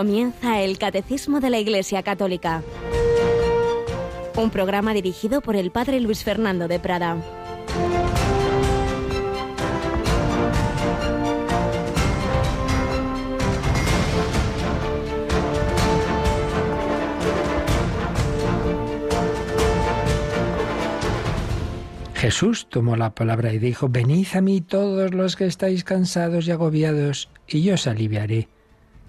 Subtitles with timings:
[0.00, 2.62] Comienza el Catecismo de la Iglesia Católica.
[4.34, 7.18] Un programa dirigido por el Padre Luis Fernando de Prada.
[22.14, 26.52] Jesús tomó la palabra y dijo, Venid a mí todos los que estáis cansados y
[26.52, 28.48] agobiados, y yo os aliviaré.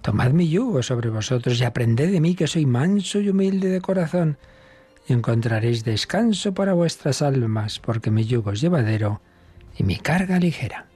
[0.02, 3.82] Tomad mi yugo sobre vosotros y aprended de mí que soy manso y humilde de
[3.82, 4.38] corazón,
[5.08, 9.22] y encontraréis descanso para vuestras almas, porque mi yugo es llevadero
[9.78, 10.88] y mi carga ligera.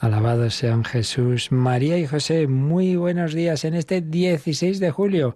[0.00, 5.34] Alabados sean Jesús, María y José, muy buenos días en este 16 de julio.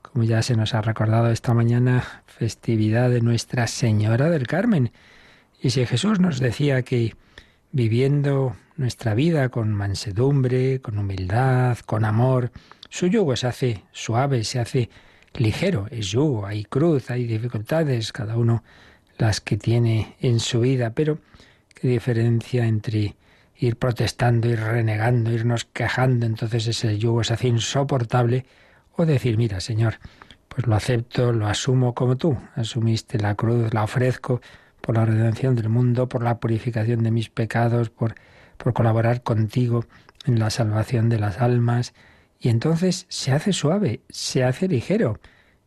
[0.00, 4.90] Como ya se nos ha recordado esta mañana, festividad de Nuestra Señora del Carmen.
[5.60, 7.14] Y si Jesús nos decía que
[7.72, 12.52] viviendo nuestra vida con mansedumbre, con humildad, con amor.
[12.90, 14.90] Su yugo se hace suave, se hace
[15.34, 18.62] ligero, es yugo, hay cruz, hay dificultades, cada uno
[19.18, 21.18] las que tiene en su vida, pero
[21.74, 23.16] qué diferencia entre
[23.56, 28.44] ir protestando, ir renegando, irnos quejando, entonces ese yugo se hace insoportable,
[28.94, 29.94] o decir, mira, Señor,
[30.48, 34.42] pues lo acepto, lo asumo como tú, asumiste la cruz, la ofrezco
[34.82, 38.14] por la redención del mundo, por la purificación de mis pecados, por
[38.62, 39.84] por colaborar contigo
[40.24, 41.94] en la salvación de las almas.
[42.38, 45.18] Y entonces se hace suave, se hace ligero.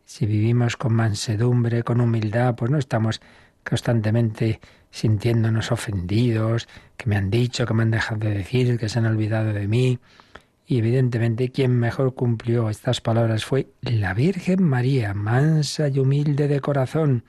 [0.06, 3.22] Si vivimos con mansedumbre, con humildad, pues no estamos
[3.68, 4.60] constantemente
[4.92, 9.08] sintiéndonos ofendidos, que me han dicho, que me han dejado de decir, que se han
[9.08, 10.00] olvidado de mí.
[10.68, 16.62] Y evidentemente quien mejor cumplió estas palabras fue la Virgen María, mansa y humilde de
[16.62, 17.24] corazón,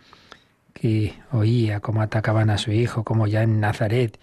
[0.80, 4.20] que oía cómo atacaban a su hijo, como ya en Nazaret,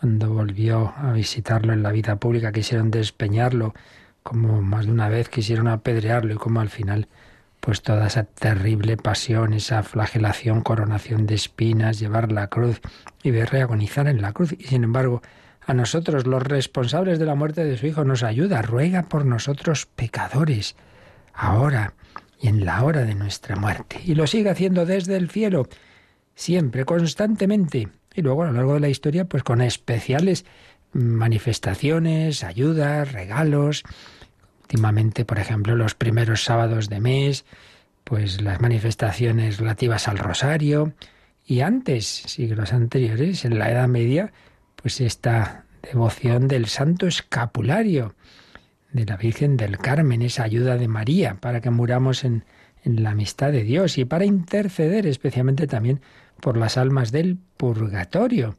[0.00, 3.72] cuando volvió a visitarlo en la vida pública, quisieron despeñarlo,
[4.24, 7.06] como más de una vez quisieron apedrearlo y como al final,
[7.60, 12.80] pues toda esa terrible pasión, esa flagelación, coronación de espinas, llevar la cruz
[13.22, 14.54] y ver agonizar en la cruz.
[14.58, 15.22] Y sin embargo,
[15.64, 19.86] a nosotros, los responsables de la muerte de su Hijo, nos ayuda, ruega por nosotros
[19.86, 20.74] pecadores,
[21.32, 21.94] ahora
[22.40, 24.00] y en la hora de nuestra muerte.
[24.04, 25.68] Y lo sigue haciendo desde el cielo,
[26.34, 27.88] siempre, constantemente.
[28.14, 30.44] Y luego a lo largo de la historia, pues con especiales
[30.92, 33.82] manifestaciones, ayudas, regalos.
[34.62, 37.44] Últimamente, por ejemplo, los primeros sábados de mes,
[38.04, 40.92] pues las manifestaciones relativas al rosario.
[41.46, 44.32] Y antes, siglos anteriores, en la Edad Media,
[44.76, 48.14] pues esta devoción del Santo Escapulario
[48.92, 52.44] de la Virgen del Carmen, esa ayuda de María para que muramos en,
[52.84, 56.00] en la amistad de Dios y para interceder especialmente también
[56.42, 58.56] por las almas del purgatorio.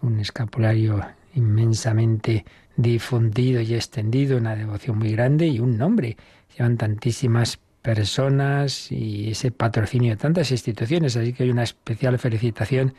[0.00, 1.04] Un escapulario
[1.34, 6.16] inmensamente difundido y extendido, una devoción muy grande y un nombre.
[6.56, 12.94] Llevan tantísimas personas y ese patrocinio de tantas instituciones, así que hay una especial felicitación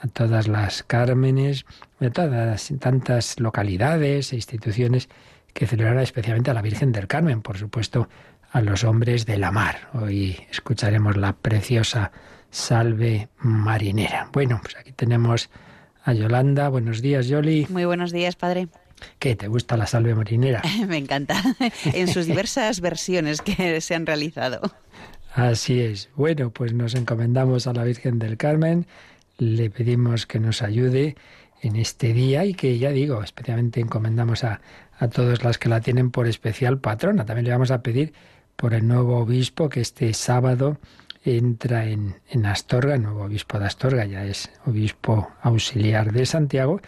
[0.00, 1.64] a todas las Cármenes,
[2.00, 5.08] de todas tantas localidades e instituciones
[5.54, 8.10] que celebrarán especialmente a la Virgen del Carmen, por supuesto,
[8.50, 9.88] a los hombres de la mar.
[9.94, 12.12] Hoy escucharemos la preciosa
[12.52, 14.28] Salve Marinera.
[14.30, 15.48] Bueno, pues aquí tenemos
[16.04, 16.68] a Yolanda.
[16.68, 17.66] Buenos días, Yoli.
[17.70, 18.68] Muy buenos días, padre.
[19.18, 19.34] ¿Qué?
[19.34, 20.62] ¿Te gusta la salve marinera?
[20.86, 21.42] Me encanta,
[21.86, 24.60] en sus diversas versiones que se han realizado.
[25.34, 26.10] Así es.
[26.14, 28.86] Bueno, pues nos encomendamos a la Virgen del Carmen,
[29.38, 31.16] le pedimos que nos ayude
[31.62, 34.60] en este día y que ya digo, especialmente encomendamos a,
[34.98, 37.24] a todas las que la tienen por especial patrona.
[37.24, 38.12] También le vamos a pedir
[38.56, 40.76] por el nuevo obispo que este sábado
[41.24, 46.80] entra en, en Astorga, el nuevo obispo de Astorga, ya es obispo auxiliar de Santiago,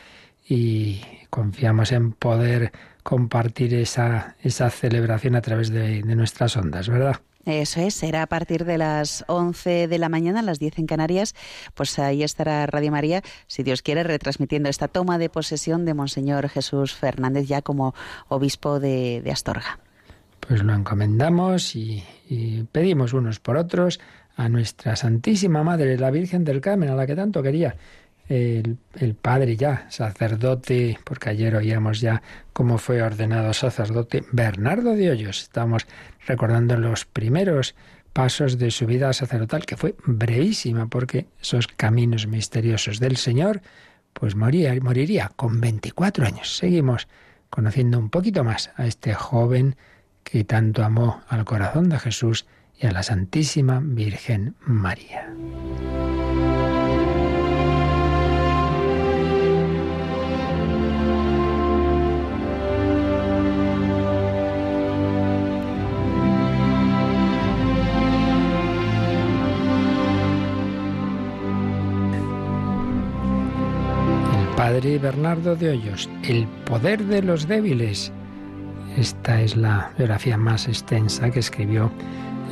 [0.47, 1.01] y
[1.31, 7.21] confiamos en poder compartir esa, esa celebración a través de, de nuestras ondas, ¿verdad?
[7.47, 11.35] Eso es, será a partir de las 11 de la mañana, las 10 en Canarias,
[11.75, 16.49] pues ahí estará Radio María, si Dios quiere, retransmitiendo esta toma de posesión de Monseñor
[16.49, 17.95] Jesús Fernández ya como
[18.29, 19.79] obispo de, de Astorga.
[20.41, 24.01] Pues lo encomendamos y, y pedimos unos por otros
[24.37, 27.77] a nuestra Santísima Madre, la Virgen del Carmen, a la que tanto quería
[28.29, 28.79] el,
[29.21, 32.23] padre ya, sacerdote, porque ayer oíamos ya
[32.53, 35.43] cómo fue ordenado sacerdote Bernardo de Hoyos.
[35.43, 35.87] Estamos
[36.27, 37.75] recordando los primeros
[38.13, 43.61] pasos de su vida sacerdotal, que fue brevísima, porque esos caminos misteriosos del Señor,
[44.13, 46.57] pues moría, moriría con 24 años.
[46.57, 47.09] Seguimos
[47.51, 49.77] conociendo un poquito más a este joven
[50.23, 52.47] que tanto amó al corazón de Jesús
[52.79, 55.33] y a la Santísima Virgen María.
[74.33, 78.13] El Padre Bernardo de Hoyos, El poder de los débiles.
[78.97, 81.91] Esta es la biografía más extensa que escribió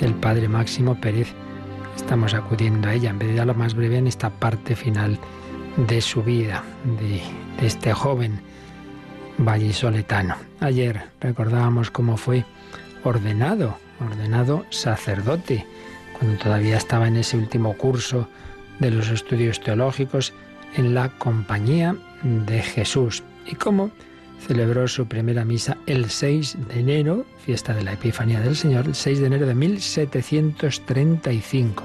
[0.00, 1.28] el padre Máximo Pérez.
[1.96, 5.18] Estamos acudiendo a ella en vez de a lo más breve en esta parte final
[5.76, 6.62] de su vida,
[6.98, 7.20] de,
[7.60, 8.40] de este joven
[9.38, 10.36] vallisoletano.
[10.60, 12.44] Ayer recordábamos cómo fue
[13.04, 15.66] ordenado, ordenado sacerdote,
[16.18, 18.28] cuando todavía estaba en ese último curso
[18.78, 20.32] de los estudios teológicos
[20.76, 23.22] en la compañía de Jesús.
[23.46, 23.90] Y cómo
[24.46, 28.94] celebró su primera misa el 6 de enero, fiesta de la Epifanía del Señor, el
[28.94, 31.84] 6 de enero de 1735.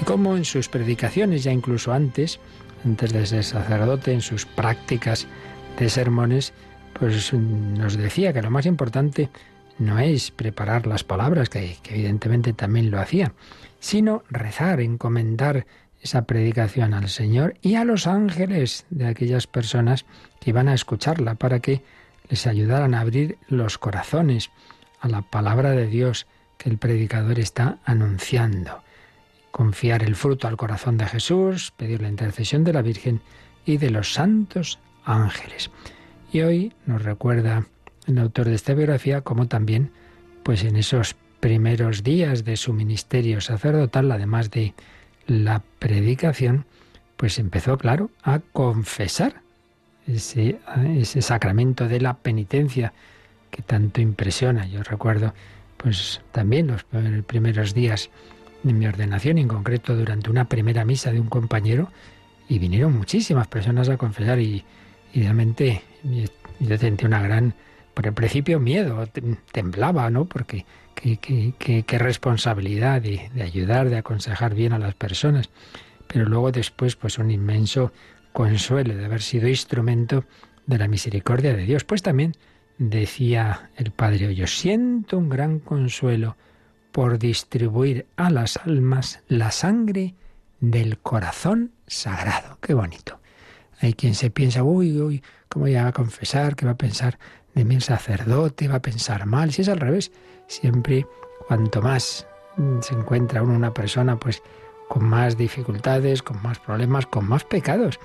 [0.00, 2.40] Y cómo en sus predicaciones, ya incluso antes,
[2.84, 5.26] antes de ser sacerdote, en sus prácticas
[5.78, 6.52] de sermones,
[6.98, 9.30] pues nos decía que lo más importante
[9.78, 13.32] no es preparar las palabras, que, que, evidentemente también lo hacía,
[13.80, 15.66] sino rezar, encomendar
[16.00, 20.06] esa predicación al Señor y a los ángeles de aquellas personas
[20.40, 21.82] que iban a escucharla para que
[22.28, 24.50] les ayudaran a abrir los corazones
[25.00, 26.26] a la palabra de Dios
[26.58, 28.82] que el predicador está anunciando.
[29.50, 33.20] Confiar el fruto al corazón de Jesús, pedir la intercesión de la Virgen
[33.64, 35.70] y de los santos ángeles.
[36.32, 37.66] Y hoy nos recuerda
[38.06, 39.92] el autor de esta biografía como también,
[40.42, 44.74] pues en esos primeros días de su ministerio sacerdotal, además de
[45.26, 46.66] la predicación,
[47.16, 49.42] pues empezó, claro, a confesar
[50.08, 50.58] ese,
[50.96, 52.92] ese sacramento de la penitencia
[53.50, 54.66] que tanto impresiona.
[54.66, 55.34] Yo recuerdo,
[55.76, 56.84] pues también los
[57.24, 58.10] primeros días
[58.62, 61.90] de mi ordenación, en concreto durante una primera misa de un compañero,
[62.48, 64.64] y vinieron muchísimas personas a confesar y,
[65.14, 65.82] realmente
[66.60, 67.54] yo sentí una gran,
[67.94, 69.06] por el principio miedo,
[69.52, 70.24] temblaba, ¿no?
[70.24, 70.64] Porque
[70.94, 75.50] qué, responsabilidad de, ayudar, de aconsejar bien a las personas.
[76.06, 77.92] Pero luego después, pues un inmenso
[78.32, 80.24] consuelo de haber sido instrumento
[80.66, 81.84] de la misericordia de Dios.
[81.84, 82.34] Pues también
[82.78, 86.36] decía el Padre yo siento un gran consuelo
[86.92, 90.14] por distribuir a las almas la sangre
[90.60, 92.58] del corazón sagrado.
[92.60, 93.20] Qué bonito.
[93.80, 96.56] Hay quien se piensa, uy, uy, ¿cómo voy a confesar?
[96.56, 97.18] ¿Qué va a pensar
[97.54, 98.66] de mí el sacerdote?
[98.68, 99.52] ¿Va a pensar mal?
[99.52, 100.10] Si es al revés,
[100.48, 101.06] siempre
[101.46, 102.26] cuanto más
[102.80, 104.42] se encuentra uno una persona, pues
[104.88, 108.00] con más dificultades, con más problemas, con más pecados,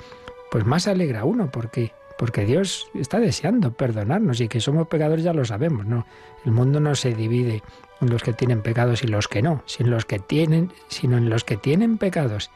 [0.51, 5.33] pues más alegra uno, porque porque Dios está deseando perdonarnos y que somos pecadores ya
[5.33, 6.05] lo sabemos, ¿no?
[6.45, 7.63] El mundo no se divide
[8.01, 11.17] en los que tienen pecados y los que no, sino en los que tienen, sino
[11.17, 12.51] en los que tienen pecados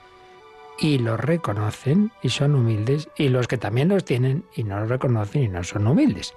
[0.79, 4.89] y los reconocen y son humildes, y los que también los tienen y no los
[4.89, 6.33] reconocen y no son humildes.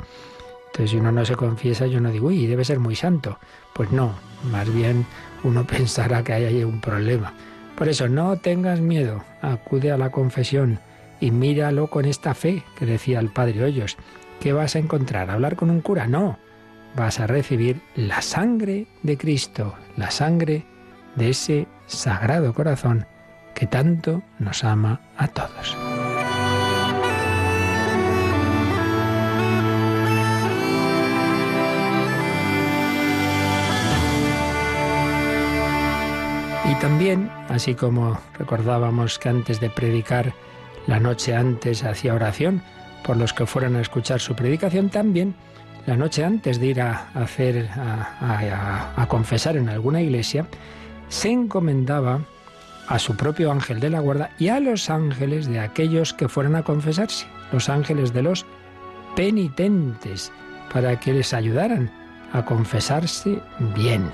[0.67, 3.39] Entonces, si uno no se confiesa, yo no digo, uy, debe ser muy santo.
[3.75, 4.15] Pues no,
[4.51, 5.05] más bien
[5.43, 7.35] uno pensará que hay ahí un problema.
[7.81, 10.79] Por eso, no tengas miedo, acude a la confesión
[11.19, 13.97] y míralo con esta fe que decía el Padre Hoyos.
[14.39, 15.31] ¿Qué vas a encontrar?
[15.31, 16.07] ¿Hablar con un cura?
[16.07, 16.39] No,
[16.95, 20.67] vas a recibir la sangre de Cristo, la sangre
[21.17, 23.07] de ese sagrado corazón
[23.55, 25.75] que tanto nos ama a todos.
[36.81, 40.33] También, así como recordábamos que antes de predicar,
[40.87, 42.63] la noche antes hacía oración
[43.05, 45.35] por los que fueran a escuchar su predicación, también
[45.87, 50.47] la noche antes de ir a hacer, a, confesar en alguna iglesia,
[51.09, 52.21] se encomendaba
[52.89, 56.57] a su propio ángel de la guarda y a los ángeles de aquellos que fueran
[56.57, 58.47] a confesarse, los ángeles de los
[59.17, 60.33] penitentes,
[60.73, 61.91] para que les ayudaran
[62.33, 63.39] a confesarse
[63.75, 64.11] bien.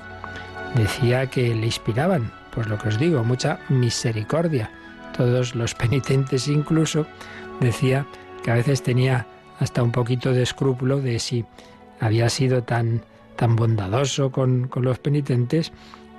[0.75, 4.70] Decía que le inspiraban, pues lo que os digo, mucha misericordia.
[5.14, 7.06] Todos los penitentes incluso
[7.60, 8.06] decía
[8.42, 9.26] que a veces tenía
[9.60, 11.44] hasta un poquito de escrúpulo de si
[12.00, 13.02] había sido tan,
[13.36, 15.72] tan bondadoso con, con los penitentes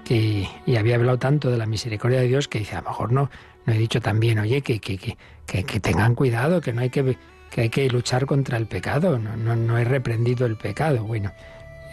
[0.09, 3.29] y había hablado tanto de la misericordia de Dios que dice, a lo mejor no,
[3.65, 7.17] no he dicho también, oye, que, que, que, que, tengan cuidado, que no hay que,
[7.49, 11.03] que hay que luchar contra el pecado, no, no, no he reprendido el pecado.
[11.03, 11.33] Bueno,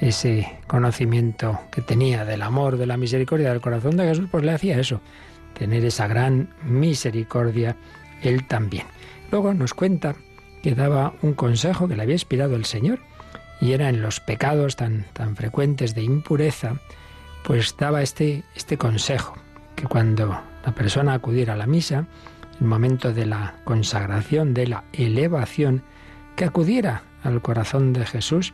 [0.01, 4.53] ese conocimiento que tenía del amor, de la misericordia del corazón de Jesús, pues le
[4.53, 5.01] hacía eso,
[5.59, 7.77] tener esa gran misericordia
[8.23, 8.87] él también.
[9.31, 10.17] Luego nos cuenta
[10.63, 13.01] que daba un consejo que le había inspirado el Señor,
[13.61, 16.77] y era en los pecados tan, tan frecuentes de impureza,
[17.45, 19.37] pues daba este, este consejo,
[19.77, 22.07] que cuando la persona acudiera a la misa,
[22.61, 25.83] el momento de la consagración, de la elevación,
[26.37, 28.53] que acudiera al corazón de Jesús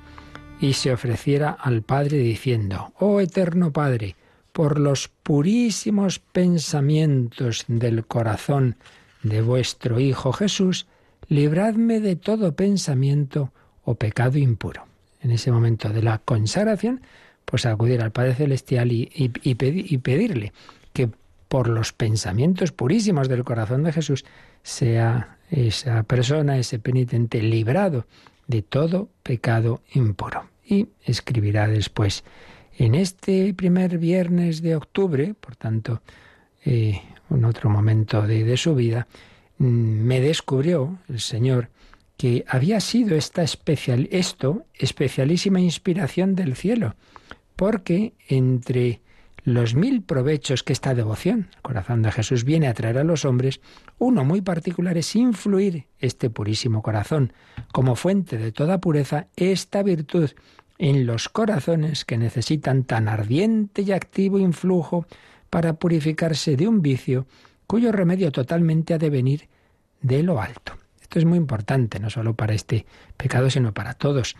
[0.60, 4.14] y se ofreciera al Padre diciendo, Oh eterno Padre,
[4.52, 8.76] por los purísimos pensamientos del corazón
[9.22, 10.86] de vuestro Hijo Jesús,
[11.28, 13.52] libradme de todo pensamiento
[13.84, 14.86] o pecado impuro.
[15.22, 17.00] En ese momento de la consagración,
[17.44, 20.52] pues acudir al Padre Celestial y, y pedirle
[20.92, 21.08] que
[21.48, 24.24] por los pensamientos purísimos del corazón de Jesús
[24.62, 28.06] sea esa persona, ese penitente, librado
[28.46, 30.49] de todo pecado impuro.
[30.70, 32.22] Y escribirá después,
[32.78, 36.00] en este primer viernes de octubre, por tanto,
[36.64, 39.08] eh, en otro momento de, su vida,
[39.58, 41.70] mm, me descubrió el Señor
[42.16, 46.94] que había sido esta especial, esto especialísima inspiración del cielo,
[47.56, 49.00] porque entre
[49.44, 53.60] los mil provechos que esta devoción, corazón de Jesús, viene a traer a los hombres,
[53.98, 57.32] uno muy particular es influir este purísimo corazón
[57.72, 60.30] como fuente de toda pureza, esta virtud
[60.78, 65.06] en los corazones que necesitan tan ardiente y activo influjo
[65.50, 67.26] para purificarse de un vicio
[67.66, 69.48] cuyo remedio totalmente ha de venir
[70.00, 70.72] de lo alto.
[71.10, 72.86] Esto es muy importante, no solo para este
[73.16, 74.36] pecado, sino para todos.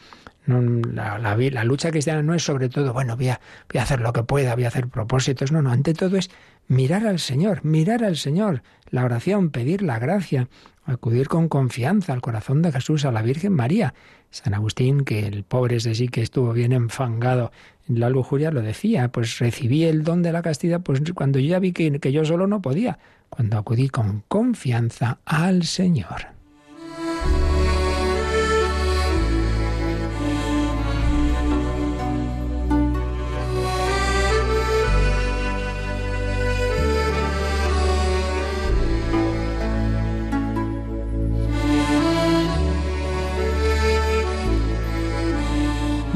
[0.47, 3.41] la, la, lucha cristiana no es sobre todo, bueno, voy a,
[3.73, 5.51] voy a hacer lo que pueda, voy a hacer propósitos.
[5.51, 6.31] No, no, ante todo es
[6.69, 10.49] mirar al Señor, mirar al Señor, la oración, pedir la gracia,
[10.85, 13.93] acudir con confianza al corazón de Jesús, a la Virgen María.
[14.31, 17.51] San Agustín, que el pobre ese sí que estuvo bien enfangado
[17.89, 21.49] en la lujuria, lo decía, pues recibí el don de la castidad pues cuando yo
[21.49, 26.40] ya vi que, que yo solo no podía, cuando acudí con confianza al Señor.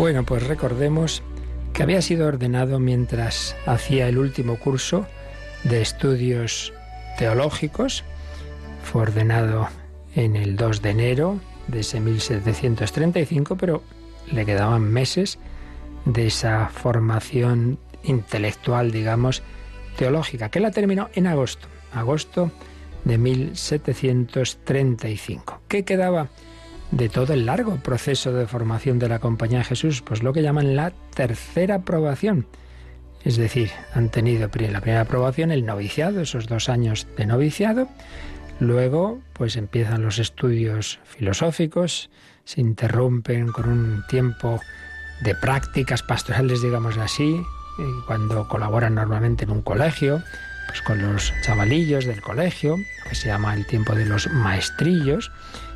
[0.04, 1.22] Bueno, pues recordemos
[1.72, 5.06] que había sido ordenado mientras hacía el último curso
[5.62, 6.74] de estudios
[7.16, 8.04] teológicos.
[8.82, 9.66] Fue ordenado
[10.14, 13.82] en el 2 de enero de ese 1735, pero
[14.30, 15.38] le quedaban meses
[16.04, 19.42] de esa formación intelectual, digamos,
[19.96, 22.50] teológica, que la terminó en agosto, agosto
[23.04, 25.62] de 1735.
[25.66, 26.28] ¿Qué quedaba?
[26.90, 30.42] De todo el largo proceso de formación de la Compañía de Jesús, pues lo que
[30.42, 32.46] llaman la tercera aprobación.
[33.24, 34.48] Es decir, han tenido la
[34.80, 37.88] primera aprobación, el noviciado, esos dos años de noviciado,
[38.60, 42.10] luego pues empiezan los estudios filosóficos,
[42.44, 44.60] se interrumpen con un tiempo
[45.22, 47.42] de prácticas pastorales, digamos así,
[48.06, 50.22] cuando colaboran normalmente en un colegio,
[50.66, 52.76] pues con los chavalillos del colegio,
[53.08, 55.30] que se llama el tiempo de los maestrillos,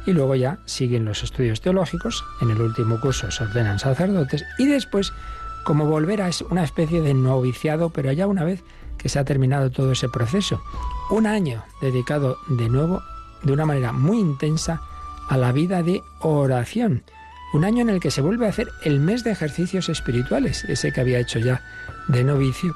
[0.06, 4.66] y luego ya siguen los estudios teológicos, en el último curso se ordenan sacerdotes y
[4.66, 5.12] después
[5.64, 8.62] como volver a una especie de noviciado, pero ya una vez
[8.96, 10.62] que se ha terminado todo ese proceso.
[11.10, 13.02] Un año dedicado de nuevo,
[13.42, 14.80] de una manera muy intensa,
[15.28, 17.02] a la vida de oración.
[17.52, 20.92] Un año en el que se vuelve a hacer el mes de ejercicios espirituales, ese
[20.92, 21.62] que había hecho ya
[22.08, 22.74] de novicio.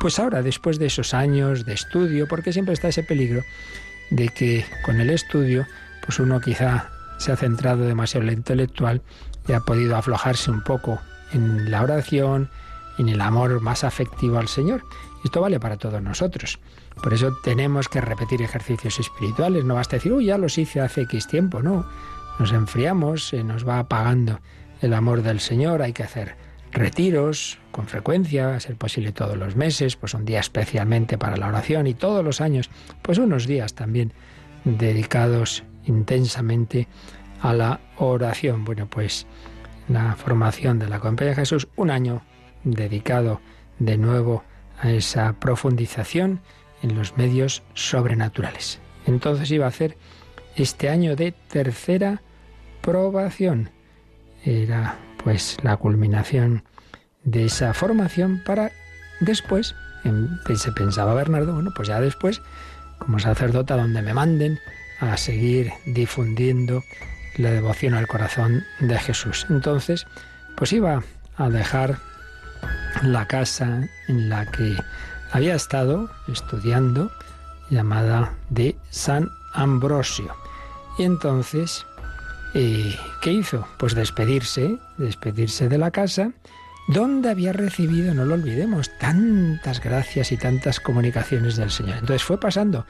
[0.00, 3.42] Pues ahora, después de esos años de estudio, porque siempre está ese peligro
[4.08, 5.66] de que con el estudio
[6.04, 6.88] pues uno quizá
[7.18, 9.02] se ha centrado demasiado en lo intelectual
[9.46, 10.98] y ha podido aflojarse un poco
[11.34, 12.48] en la oración,
[12.96, 14.82] en el amor más afectivo al Señor.
[15.22, 16.58] Esto vale para todos nosotros.
[17.02, 19.66] Por eso tenemos que repetir ejercicios espirituales.
[19.66, 21.62] No basta decir, uy, ya los hice hace X tiempo.
[21.62, 21.86] No,
[22.38, 24.40] nos enfriamos, se nos va apagando
[24.80, 25.82] el amor del Señor.
[25.82, 26.36] Hay que hacer
[26.72, 31.48] retiros con frecuencia, a ser posible todos los meses, pues un día especialmente para la
[31.48, 32.70] oración y todos los años,
[33.02, 34.12] pues unos días también
[34.64, 36.88] dedicados intensamente
[37.40, 38.64] a la oración.
[38.64, 39.26] Bueno, pues
[39.88, 42.22] la formación de la Compañía de Jesús, un año
[42.64, 43.40] dedicado
[43.78, 44.44] de nuevo
[44.78, 46.40] a esa profundización
[46.82, 48.80] en los medios sobrenaturales.
[49.06, 49.96] Entonces iba a hacer
[50.56, 52.22] este año de tercera
[52.80, 53.70] probación.
[54.44, 56.64] Era pues la culminación
[57.24, 58.70] de esa formación para
[59.20, 59.74] después,
[60.54, 62.40] se pensaba Bernardo, bueno, pues ya después,
[62.98, 64.58] como sacerdote, a donde me manden,
[65.00, 66.82] a seguir difundiendo
[67.36, 69.46] la devoción al corazón de Jesús.
[69.48, 70.06] Entonces,
[70.56, 71.02] pues iba
[71.36, 71.98] a dejar
[73.02, 74.76] la casa en la que
[75.32, 77.10] había estado estudiando,
[77.70, 80.34] llamada de San Ambrosio.
[80.98, 81.86] Y entonces,
[82.54, 83.66] eh, ¿qué hizo?
[83.78, 86.32] Pues despedirse, despedirse de la casa,
[86.88, 91.98] donde había recibido, no lo olvidemos, tantas gracias y tantas comunicaciones del Señor.
[91.98, 92.86] Entonces fue pasando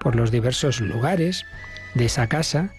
[0.00, 1.44] por los diversos lugares
[1.94, 2.70] de esa casa,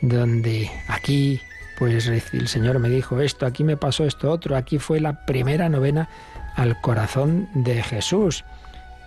[0.00, 1.40] donde aquí,
[1.78, 5.68] pues el Señor me dijo esto, aquí me pasó esto otro, aquí fue la primera
[5.68, 6.08] novena
[6.56, 8.44] al corazón de Jesús.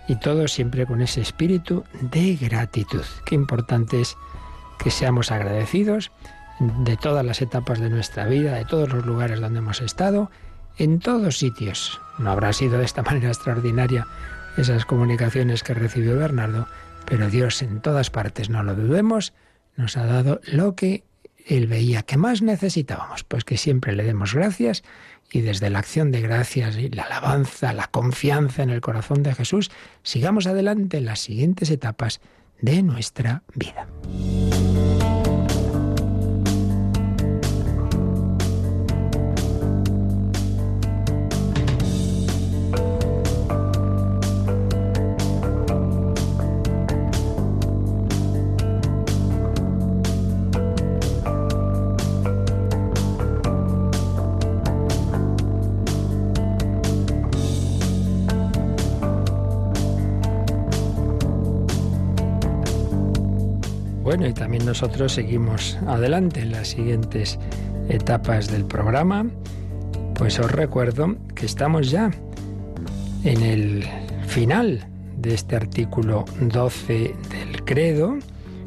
[0.08, 3.04] Y todo siempre con ese espíritu de gratitud.
[3.24, 4.16] Qué importante es
[4.78, 6.12] que seamos agradecidos
[6.58, 10.30] de todas las etapas de nuestra vida, de todos los lugares donde hemos estado,
[10.78, 12.00] en todos sitios.
[12.18, 14.06] No habrá sido de esta manera extraordinaria
[14.56, 16.66] esas comunicaciones que recibió Bernardo,
[17.04, 19.34] pero Dios en todas partes, no lo dudemos,
[19.76, 21.04] nos ha dado lo que
[21.46, 24.82] él veía que más necesitábamos, pues que siempre le demos gracias
[25.30, 29.34] y desde la acción de gracias y la alabanza, la confianza en el corazón de
[29.34, 29.70] Jesús,
[30.02, 32.20] sigamos adelante en las siguientes etapas
[32.60, 33.86] de nuestra vida.
[64.28, 67.38] Y también nosotros seguimos adelante en las siguientes
[67.88, 69.26] etapas del programa.
[70.14, 72.10] Pues os recuerdo que estamos ya
[73.24, 73.84] en el
[74.26, 74.86] final
[75.18, 78.18] de este artículo 12 del credo,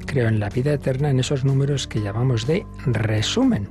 [0.05, 3.67] creo en la vida eterna, en esos números que llamamos de resumen.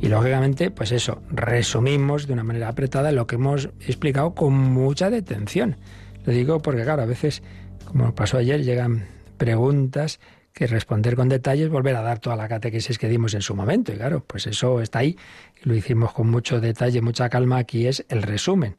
[0.00, 5.08] Y lógicamente, pues eso, resumimos de una manera apretada lo que hemos explicado con mucha
[5.08, 5.76] detención.
[6.26, 7.42] Lo digo porque, claro, a veces,
[7.86, 9.06] como pasó ayer, llegan
[9.38, 10.20] preguntas
[10.54, 13.92] que responder con detalles, volver a dar toda la catequesis que dimos en su momento.
[13.92, 15.18] Y claro, pues eso está ahí.
[15.62, 17.58] Lo hicimos con mucho detalle, mucha calma.
[17.58, 18.76] Aquí es el resumen,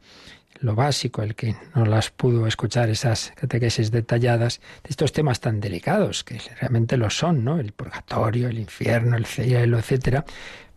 [0.61, 5.59] lo básico, el que no las pudo escuchar esas catequesis detalladas de estos temas tan
[5.59, 7.59] delicados, que realmente lo son, ¿no?
[7.59, 10.23] El purgatorio, el infierno, el cielo, etcétera.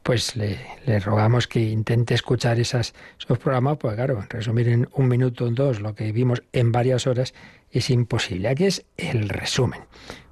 [0.02, 0.58] Pues le,
[1.00, 2.92] rogamos que intente escuchar esos
[3.40, 7.34] programas, pues claro, resumir en un minuto o dos lo que vimos en varias horas
[7.70, 8.48] es imposible.
[8.48, 9.82] Aquí es el resumen.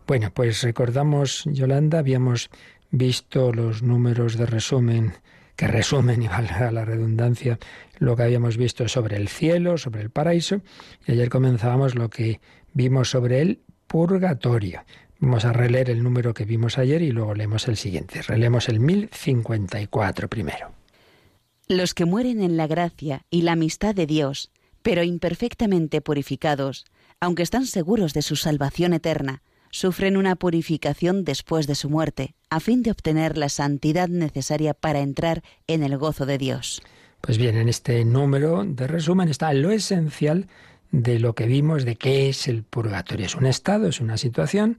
[0.07, 2.51] Bueno, pues recordamos, Yolanda, habíamos
[2.91, 5.15] visto los números de resumen
[5.57, 7.59] que resumen, y valga la redundancia,
[7.99, 10.61] lo que habíamos visto sobre el cielo, sobre el paraíso,
[11.07, 12.41] y ayer comenzábamos lo que
[12.75, 14.85] vimos sobre el purgatorio.
[15.19, 18.21] Vamos a releer el número que vimos ayer y luego leemos el siguiente.
[18.21, 20.73] Relemos el 1054 primero.
[21.69, 26.85] Los que mueren en la gracia y la amistad de Dios, pero imperfectamente purificados,
[27.19, 29.43] aunque están seguros de su salvación eterna,
[29.77, 35.01] sufren una purificación después de su muerte, a fin de obtener la santidad necesaria para
[35.01, 36.81] entrar en el gozo de Dios.
[37.21, 40.49] Pues bien, en este número de resumen está lo esencial
[40.93, 43.27] de lo que vimos de qué es el purgatorio.
[43.27, 44.79] Es un estado, es una situación,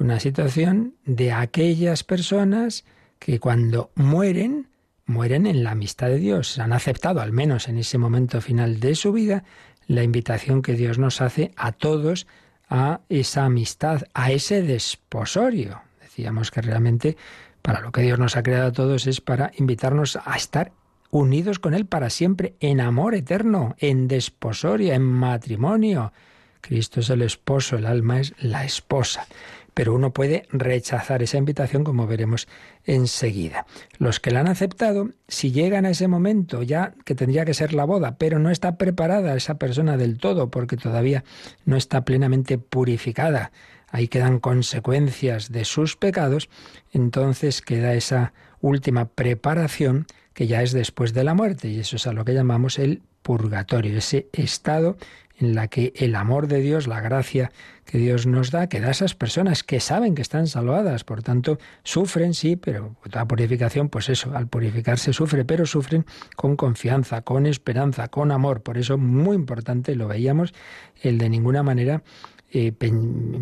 [0.00, 2.84] una situación de aquellas personas
[3.20, 4.66] que cuando mueren,
[5.06, 6.58] mueren en la amistad de Dios.
[6.58, 9.44] Han aceptado, al menos en ese momento final de su vida,
[9.86, 12.26] la invitación que Dios nos hace a todos
[12.74, 15.82] a esa amistad, a ese desposorio.
[16.00, 17.18] Decíamos que realmente
[17.60, 20.72] para lo que Dios nos ha creado a todos es para invitarnos a estar
[21.10, 26.14] unidos con Él para siempre, en amor eterno, en desposorio, en matrimonio.
[26.62, 29.26] Cristo es el esposo, el alma es la esposa
[29.74, 32.48] pero uno puede rechazar esa invitación como veremos
[32.84, 33.66] enseguida.
[33.98, 37.74] Los que la han aceptado, si llegan a ese momento ya que tendría que ser
[37.74, 41.24] la boda, pero no está preparada esa persona del todo porque todavía
[41.64, 43.52] no está plenamente purificada,
[43.88, 46.48] ahí quedan consecuencias de sus pecados,
[46.92, 52.06] entonces queda esa última preparación que ya es después de la muerte y eso es
[52.06, 54.96] a lo que llamamos el purgatorio, ese estado
[55.38, 57.50] en la que el amor de Dios, la gracia
[57.84, 61.22] que Dios nos da, que da a esas personas que saben que están salvadas, por
[61.22, 67.22] tanto, sufren, sí, pero la purificación, pues eso, al purificarse sufre, pero sufren con confianza,
[67.22, 68.62] con esperanza, con amor.
[68.62, 70.54] Por eso, muy importante, lo veíamos,
[71.00, 72.02] el de ninguna manera
[72.50, 72.72] eh,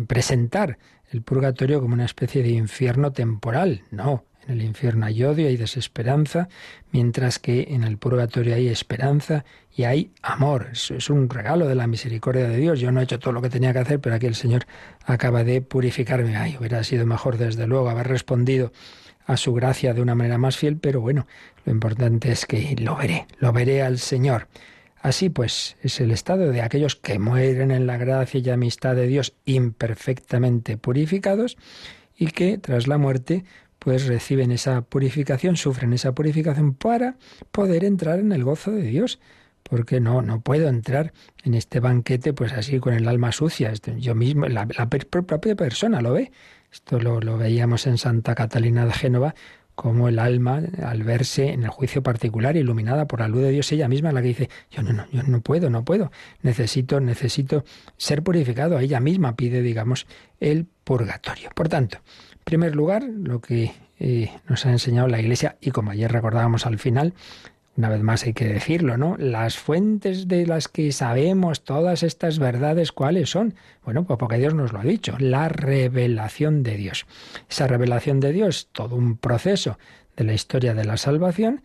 [0.07, 0.77] presentar
[1.11, 3.83] el purgatorio como una especie de infierno temporal.
[3.91, 6.49] No, en el infierno hay odio, hay desesperanza,
[6.91, 10.69] mientras que en el purgatorio hay esperanza y hay amor.
[10.71, 12.79] Es, un regalo de la misericordia de Dios.
[12.79, 14.65] Yo no he hecho todo lo que tenía que hacer, pero aquí el Señor
[15.05, 16.35] acaba de purificarme.
[16.35, 18.71] Ay, hubiera sido mejor, desde luego, haber respondido
[19.25, 21.27] a su gracia de una manera más fiel, pero bueno,
[21.65, 24.47] lo importante es que lo veré, lo veré al Señor.
[25.01, 29.07] Así pues, es el estado de aquellos que mueren en la gracia y amistad de
[29.07, 31.57] Dios imperfectamente purificados
[32.15, 33.43] y que tras la muerte
[33.83, 37.15] pues reciben esa purificación, sufren esa purificación para
[37.51, 39.19] poder entrar en el gozo de Dios.
[39.63, 41.13] Porque no, no puedo entrar
[41.43, 43.71] en este banquete pues así con el alma sucia.
[43.71, 46.31] Este, yo mismo, la, propia persona lo ve.
[46.71, 49.33] Esto lo, lo veíamos en Santa Catalina de Génova,
[49.73, 53.71] como el alma, al verse en el juicio particular, iluminada por la luz de Dios,
[53.71, 56.11] ella misma la que dice, yo no, no, yo no puedo, no puedo,
[56.43, 57.65] necesito, necesito
[57.97, 58.77] ser purificado.
[58.77, 60.05] Ella misma pide, digamos,
[60.39, 61.49] el purgatorio.
[61.55, 61.97] Por tanto,
[62.51, 66.79] primer lugar, lo que eh, nos ha enseñado la Iglesia, y como ayer recordábamos al
[66.79, 67.13] final,
[67.77, 69.15] una vez más hay que decirlo, ¿no?
[69.17, 73.53] Las fuentes de las que sabemos todas estas verdades, ¿cuáles son?
[73.85, 77.05] Bueno, pues porque Dios nos lo ha dicho, la revelación de Dios.
[77.49, 79.79] Esa revelación de Dios, todo un proceso
[80.17, 81.63] de la historia de la salvación,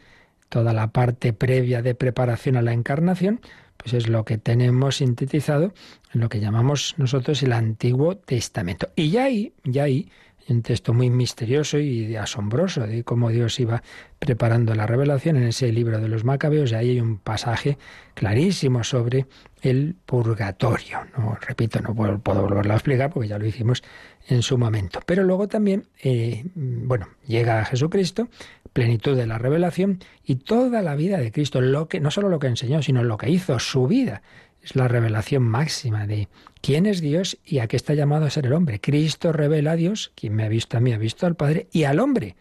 [0.49, 3.41] toda la parte previa de preparación a la encarnación,
[3.77, 5.75] pues es lo que tenemos sintetizado
[6.15, 8.89] en lo que llamamos nosotros el Antiguo Testamento.
[8.95, 10.09] Y ya ahí, ya ahí,
[10.49, 13.83] un texto muy misterioso y asombroso de cómo Dios iba
[14.19, 17.79] preparando la revelación en ese libro de los Macabeos, y ahí hay un pasaje
[18.15, 19.27] clarísimo sobre
[19.63, 21.01] el purgatorio.
[21.17, 23.83] No, repito, no puedo, volverlo a explicar porque ya lo hicimos
[24.29, 25.01] en su momento.
[25.05, 28.29] Pero luego también, eh, bueno, llega Jesucristo,
[28.73, 32.39] plenitud de la revelación, y toda la vida de Cristo, lo que, no solo lo
[32.39, 34.23] que enseñó, sino lo que hizo, su vida,
[34.63, 36.29] es la revelación máxima de
[36.67, 38.81] quién es Dios y a qué está llamado a ser el hombre.
[38.81, 41.85] Cristo revela a Dios, quien me ha visto a mí ha visto al Padre, y
[41.85, 42.35] al hombre.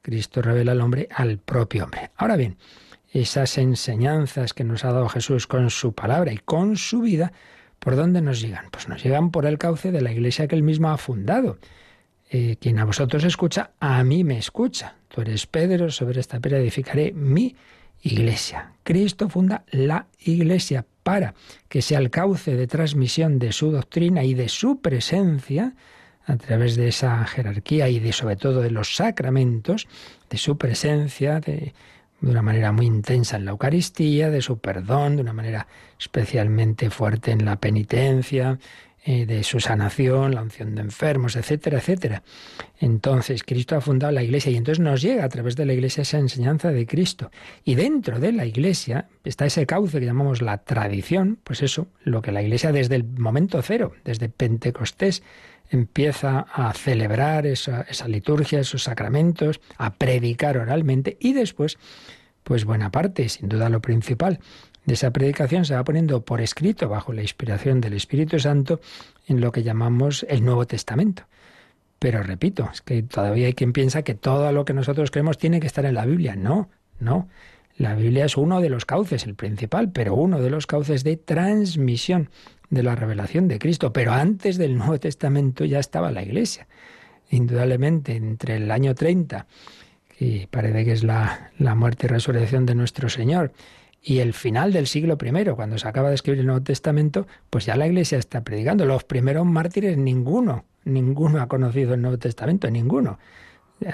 [0.00, 2.12] Cristo revela al hombre al propio hombre.
[2.14, 2.56] Ahora bien,
[3.10, 7.32] esas enseñanzas que nos ha dado Jesús con su palabra y con su vida,
[7.80, 8.66] ¿por dónde nos llegan?
[8.70, 11.58] Pues nos llegan por el cauce de la iglesia que él mismo ha fundado.
[12.30, 14.98] Eh, quien a vosotros escucha, a mí me escucha.
[15.08, 17.56] Tú eres Pedro, sobre esta piedra edificaré mi
[18.04, 18.72] iglesia.
[18.84, 21.34] Cristo funda la iglesia para
[21.68, 25.74] que sea el cauce de transmisión de su doctrina y de su presencia
[26.26, 29.88] a través de esa jerarquía y de sobre todo de los sacramentos,
[30.30, 31.74] de su presencia, de,
[32.20, 35.66] de una manera muy intensa en la Eucaristía, de su perdón, de una manera
[35.98, 38.58] especialmente fuerte en la penitencia,
[39.06, 42.22] eh, de su sanación, la unción de enfermos, etcétera, etcétera.
[42.80, 46.00] Entonces, Cristo ha fundado la Iglesia y entonces nos llega a través de la Iglesia
[46.00, 47.30] esa enseñanza de Cristo.
[47.64, 52.22] Y dentro de la Iglesia está ese cauce que llamamos la tradición, pues eso, lo
[52.22, 55.22] que la Iglesia desde el momento cero, desde Pentecostés,
[55.68, 61.76] empieza a celebrar esa, esa liturgia, esos sacramentos, a predicar oralmente y después,
[62.42, 64.40] pues buena parte, sin duda lo principal,
[64.84, 68.80] de esa predicación se va poniendo por escrito, bajo la inspiración del Espíritu Santo,
[69.26, 71.24] en lo que llamamos el Nuevo Testamento.
[71.98, 75.60] Pero repito, es que todavía hay quien piensa que todo lo que nosotros creemos tiene
[75.60, 76.36] que estar en la Biblia.
[76.36, 76.68] No,
[77.00, 77.28] no.
[77.76, 81.16] La Biblia es uno de los cauces, el principal, pero uno de los cauces de
[81.16, 82.28] transmisión
[82.68, 83.92] de la revelación de Cristo.
[83.92, 86.68] Pero antes del Nuevo Testamento ya estaba la Iglesia.
[87.30, 89.46] Indudablemente, entre el año 30,
[90.18, 93.52] que parece que es la, la muerte y resurrección de nuestro Señor,
[94.06, 97.64] y el final del siglo I, cuando se acaba de escribir el Nuevo Testamento, pues
[97.64, 98.84] ya la Iglesia está predicando.
[98.84, 103.18] Los primeros mártires, ninguno, ninguno ha conocido el Nuevo Testamento, ninguno.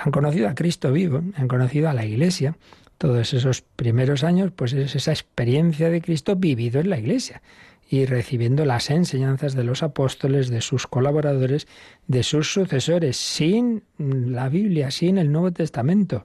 [0.05, 2.57] Han conocido a Cristo vivo, han conocido a la Iglesia.
[2.99, 7.41] Todos esos primeros años, pues es esa experiencia de Cristo vivido en la Iglesia
[7.89, 11.69] y recibiendo las enseñanzas de los apóstoles, de sus colaboradores,
[12.09, 16.25] de sus sucesores, sin la Biblia, sin el Nuevo Testamento.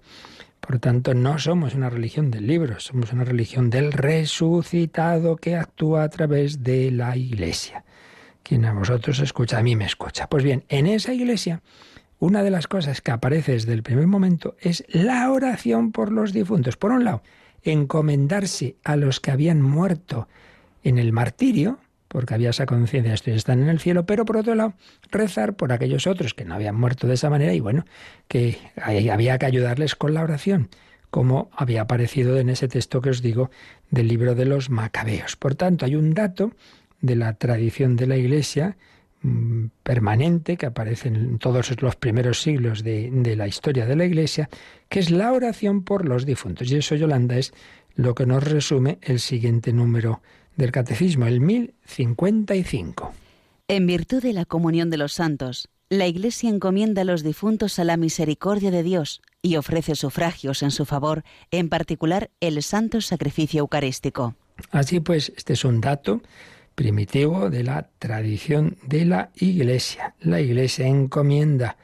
[0.65, 6.03] Por tanto, no somos una religión del libro, somos una religión del resucitado que actúa
[6.03, 7.85] a través de la iglesia.
[8.41, 10.27] Quien a vosotros escucha, a mí me escucha.
[10.27, 11.61] Pues bien, en esa iglesia,
[12.17, 16.33] una de las cosas que aparece desde el primer momento es la oración por los
[16.33, 16.77] difuntos.
[16.77, 17.21] Por un lado,
[17.61, 20.27] encomendarse a los que habían muerto
[20.83, 21.77] en el martirio,
[22.15, 24.73] porque había esa conciencia de estos están en el cielo, pero por otro lado,
[25.11, 27.83] rezar por aquellos otros que no habían muerto de esa manera y bueno,
[28.29, 30.69] que había que ayudarles con la oración,
[31.09, 33.51] como había aparecido en ese texto que os digo
[33.91, 35.35] del libro de los Macabeos.
[35.35, 36.53] Por tanto, hay un dato
[37.01, 38.77] de la tradición de la Iglesia
[39.21, 44.05] mm, permanente que aparece en todos los primeros siglos de, de la historia de la
[44.05, 44.49] Iglesia,
[44.87, 46.71] que es la oración por los difuntos.
[46.71, 47.53] Y eso, Yolanda, es
[47.93, 50.21] lo que nos resume el siguiente número
[50.55, 53.13] del Catecismo, el 1055.
[53.67, 57.83] En virtud de la comunión de los santos, la Iglesia encomienda a los difuntos a
[57.83, 63.59] la misericordia de Dios y ofrece sufragios en su favor, en particular el santo sacrificio
[63.59, 64.35] eucarístico.
[64.71, 66.21] Así pues, este es un dato
[66.75, 70.15] primitivo de la tradición de la Iglesia.
[70.19, 71.77] La Iglesia encomienda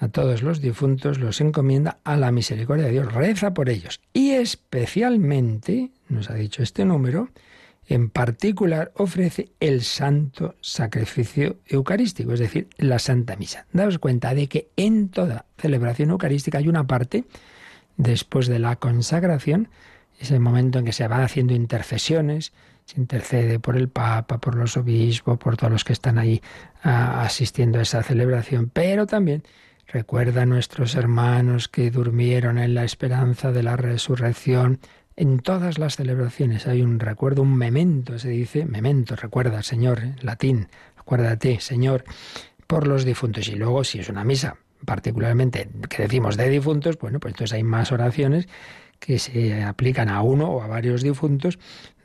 [0.00, 4.00] a todos los difuntos, los encomienda a la misericordia de Dios, reza por ellos.
[4.12, 7.30] Y especialmente, nos ha dicho este número,
[7.88, 13.66] en particular ofrece el santo sacrificio eucarístico, es decir, la Santa Misa.
[13.72, 17.24] Daos cuenta de que en toda celebración eucarística hay una parte,
[17.96, 19.68] después de la consagración,
[20.20, 22.52] ese momento en que se van haciendo intercesiones,
[22.84, 26.42] se intercede por el Papa, por los obispos, por todos los que están ahí
[26.82, 29.44] ah, asistiendo a esa celebración, pero también
[29.86, 34.80] recuerda a nuestros hermanos que durmieron en la esperanza de la resurrección,
[35.18, 40.16] en todas las celebraciones hay un recuerdo, un memento, se dice, memento, recuerda, Señor, en
[40.22, 42.04] latín, acuérdate, Señor.
[42.68, 43.48] por los difuntos.
[43.48, 47.64] Y luego, si es una misa particularmente que decimos de difuntos, bueno, pues entonces hay
[47.64, 48.46] más oraciones
[49.00, 51.58] que se aplican a uno o a varios difuntos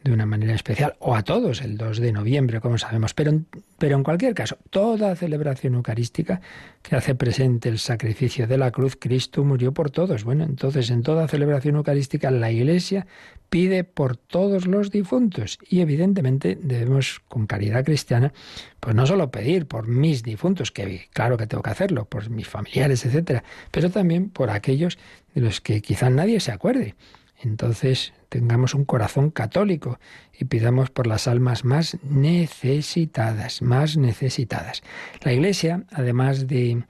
[0.04, 3.14] de una manera especial, o a todos el 2 de noviembre, como sabemos.
[3.14, 3.40] Pero,
[3.78, 6.42] pero en cualquier caso, toda celebración eucarística
[6.82, 10.26] que hace presente el sacrificio de la cruz, Cristo murió por todos.
[10.26, 13.08] Bueno, entonces en toda celebración eucarística la Iglesia
[13.50, 18.34] pide por todos los difuntos y evidentemente debemos con caridad cristiana
[18.80, 22.48] pues no solo pedir por mis difuntos, que claro que tengo que hacerlo, por mis
[22.48, 24.98] familiares, etcétera, pero también por aquellos
[25.34, 26.96] de los que quizás nadie se acuerde.
[27.44, 30.00] Entonces tengamos un corazón católico
[30.36, 34.82] y pidamos por las almas más necesitadas, más necesitadas.
[35.22, 36.84] La Iglesia, además de,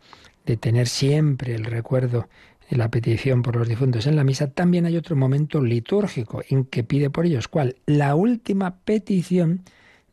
[0.46, 2.30] de tener siempre el recuerdo
[2.70, 6.64] y la petición por los difuntos en la misa, también hay otro momento litúrgico en
[6.64, 7.50] que pide por ellos.
[7.50, 7.76] ¿Cuál?
[7.86, 9.64] La última petición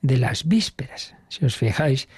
[0.02, 1.14] de las vísperas.
[1.28, 2.08] Si os fijáis,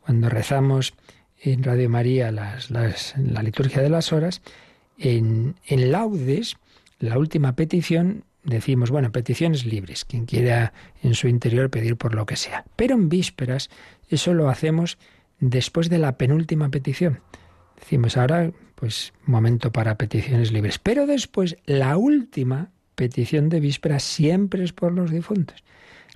[0.00, 0.94] cuando rezamos
[1.42, 4.40] en Radio María las, la liturgia de las horas,
[4.96, 6.56] en, en laudes,
[7.00, 12.26] la última petición decimos, bueno, peticiones libres, quien quiera en su interior pedir por lo
[12.26, 12.64] que sea.
[12.76, 13.70] Pero en vísperas
[14.08, 14.98] eso lo hacemos
[15.40, 17.20] después de la penúltima petición.
[17.78, 20.78] Decimos ahora, pues, momento para peticiones libres.
[20.78, 25.64] Pero después, la última petición de vísperas siempre es por los difuntos.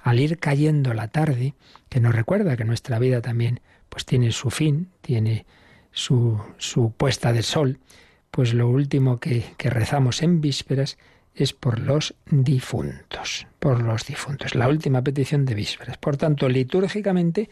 [0.03, 1.55] Al ir cayendo la tarde,
[1.89, 5.47] que nos recuerda que nuestra vida también pues tiene su fin, tiene
[5.91, 7.79] su, su puesta de sol,
[8.31, 10.99] pues lo último que, que rezamos en vísperas
[11.37, 15.99] es por los difuntos, por los difuntos, la última petición de vísperas.
[15.99, 17.51] Por tanto, litúrgicamente,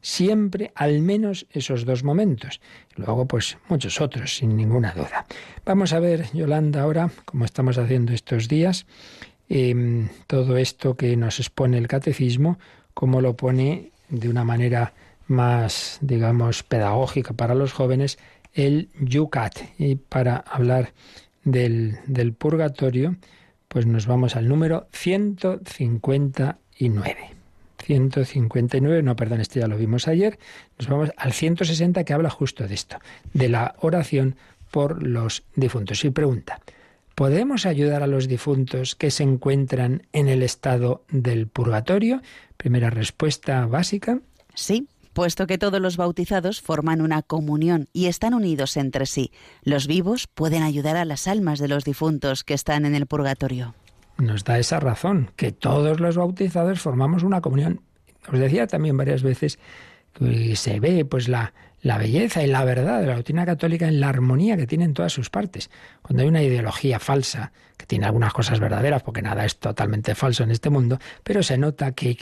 [0.00, 2.60] siempre al menos esos dos momentos.
[2.94, 5.26] Luego, pues muchos otros, sin ninguna duda.
[5.66, 8.86] Vamos a ver, Yolanda, ahora, como estamos haciendo estos días,
[9.48, 12.58] em, todo esto que nos expone el catecismo,
[12.94, 14.94] cómo lo pone de una manera
[15.26, 18.18] más, digamos, pedagógica para los jóvenes
[18.54, 19.58] el Yucat.
[19.78, 20.92] Y para hablar
[21.46, 23.16] del, del purgatorio,
[23.68, 27.16] pues nos vamos al número 159.
[27.78, 30.38] 159, no, perdón, este ya lo vimos ayer,
[30.78, 32.98] nos vamos al 160 que habla justo de esto,
[33.32, 34.36] de la oración
[34.70, 36.04] por los difuntos.
[36.04, 36.60] Y pregunta,
[37.14, 42.22] ¿podemos ayudar a los difuntos que se encuentran en el estado del purgatorio?
[42.56, 44.18] Primera respuesta básica.
[44.54, 49.32] Sí, puesto que todos los bautizados forman una comunión y están unidos entre sí.
[49.62, 53.74] Los vivos pueden ayudar a las almas de los difuntos que están en el purgatorio.
[54.18, 57.80] Nos da esa razón, que todos los bautizados formamos una comunión.
[58.30, 59.58] Os decía también varias veces
[60.12, 64.00] que se ve pues la, la belleza y la verdad de la doctrina católica en
[64.00, 65.70] la armonía que tiene en todas sus partes.
[66.02, 70.42] Cuando hay una ideología falsa, que tiene algunas cosas verdaderas, porque nada es totalmente falso
[70.42, 72.18] en este mundo, pero se nota que,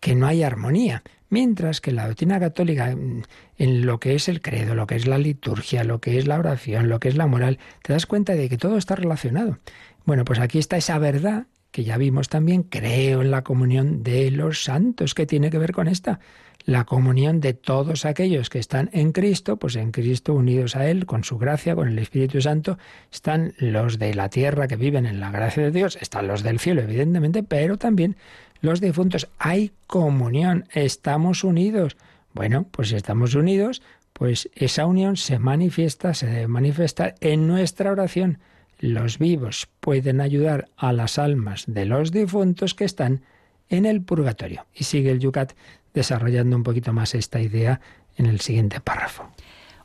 [0.00, 1.02] que no hay armonía.
[1.30, 5.18] Mientras que la doctrina católica, en lo que es el credo, lo que es la
[5.18, 8.48] liturgia, lo que es la oración, lo que es la moral, te das cuenta de
[8.48, 9.58] que todo está relacionado.
[10.04, 14.30] Bueno, pues aquí está esa verdad que ya vimos también, creo en la comunión de
[14.30, 16.18] los santos, que tiene que ver con esta.
[16.64, 21.06] La comunión de todos aquellos que están en Cristo, pues en Cristo unidos a Él,
[21.06, 22.78] con su gracia, con el Espíritu Santo,
[23.12, 26.58] están los de la tierra que viven en la gracia de Dios, están los del
[26.58, 28.16] cielo, evidentemente, pero también
[28.60, 29.28] los difuntos.
[29.38, 31.96] Hay comunión, estamos unidos.
[32.34, 37.92] Bueno, pues si estamos unidos, pues esa unión se manifiesta, se debe manifestar en nuestra
[37.92, 38.38] oración.
[38.78, 43.22] Los vivos pueden ayudar a las almas de los difuntos que están
[43.68, 44.66] en el purgatorio.
[44.74, 45.52] Y sigue el Yucat
[45.94, 47.80] desarrollando un poquito más esta idea
[48.16, 49.28] en el siguiente párrafo.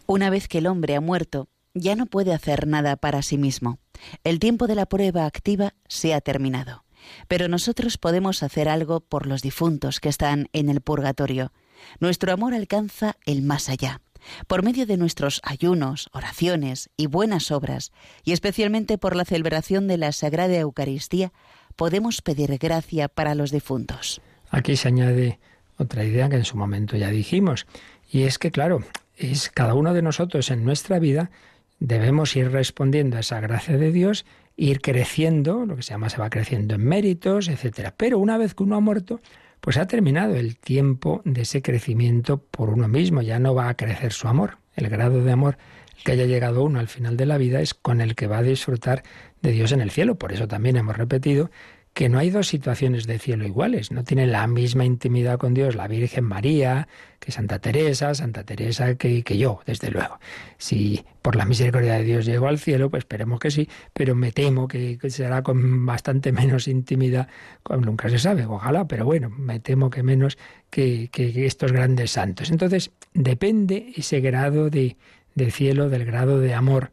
[0.05, 3.79] Una vez que el hombre ha muerto, ya no puede hacer nada para sí mismo.
[4.23, 6.82] El tiempo de la prueba activa se ha terminado.
[7.27, 11.51] Pero nosotros podemos hacer algo por los difuntos que están en el purgatorio.
[11.99, 14.01] Nuestro amor alcanza el más allá.
[14.47, 17.91] Por medio de nuestros ayunos, oraciones y buenas obras,
[18.23, 21.33] y especialmente por la celebración de la Sagrada Eucaristía,
[21.75, 24.21] podemos pedir gracia para los difuntos.
[24.49, 25.39] Aquí se añade
[25.77, 27.65] otra idea que en su momento ya dijimos,
[28.09, 28.83] y es que, claro,
[29.17, 31.31] es cada uno de nosotros en nuestra vida
[31.79, 36.17] debemos ir respondiendo a esa gracia de Dios ir creciendo, lo que se llama se
[36.17, 37.93] va creciendo en méritos, etcétera.
[37.97, 39.19] Pero una vez que uno ha muerto,
[39.61, 43.75] pues ha terminado el tiempo de ese crecimiento por uno mismo, ya no va a
[43.75, 44.57] crecer su amor.
[44.75, 45.57] El grado de amor
[46.03, 48.43] que haya llegado uno al final de la vida es con el que va a
[48.43, 49.03] disfrutar
[49.41, 50.15] de Dios en el cielo.
[50.15, 51.49] Por eso también hemos repetido
[51.93, 55.75] que no hay dos situaciones de cielo iguales, no tienen la misma intimidad con Dios
[55.75, 56.87] la Virgen María,
[57.19, 60.19] que Santa Teresa, Santa Teresa que, que yo, desde luego.
[60.57, 64.31] Si por la misericordia de Dios llego al cielo, pues esperemos que sí, pero me
[64.31, 67.27] temo que, será con bastante menos intimidad,
[67.69, 70.39] nunca se sabe, ojalá, pero bueno, me temo que menos
[70.71, 72.49] que, que estos grandes santos.
[72.49, 74.97] Entonces, depende ese grado de,
[75.35, 76.91] de cielo, del grado de amor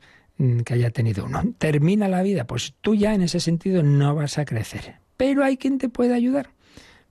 [0.64, 1.42] que haya tenido uno.
[1.58, 4.96] Termina la vida, pues tú ya en ese sentido no vas a crecer.
[5.16, 6.50] Pero hay quien te puede ayudar,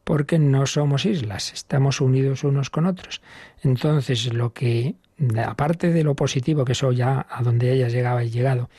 [0.04, 3.22] porque no somos islas, estamos unidos unos con otros.
[3.64, 4.96] Entonces, lo que,
[5.46, 8.70] aparte de lo positivo, que eso ya a donde ella llegaba y llegado,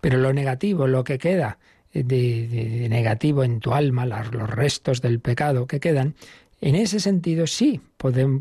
[0.00, 1.58] pero lo negativo, lo que queda
[1.92, 6.14] de, negativo en tu alma, los restos del pecado que quedan,
[6.60, 7.80] en ese sentido sí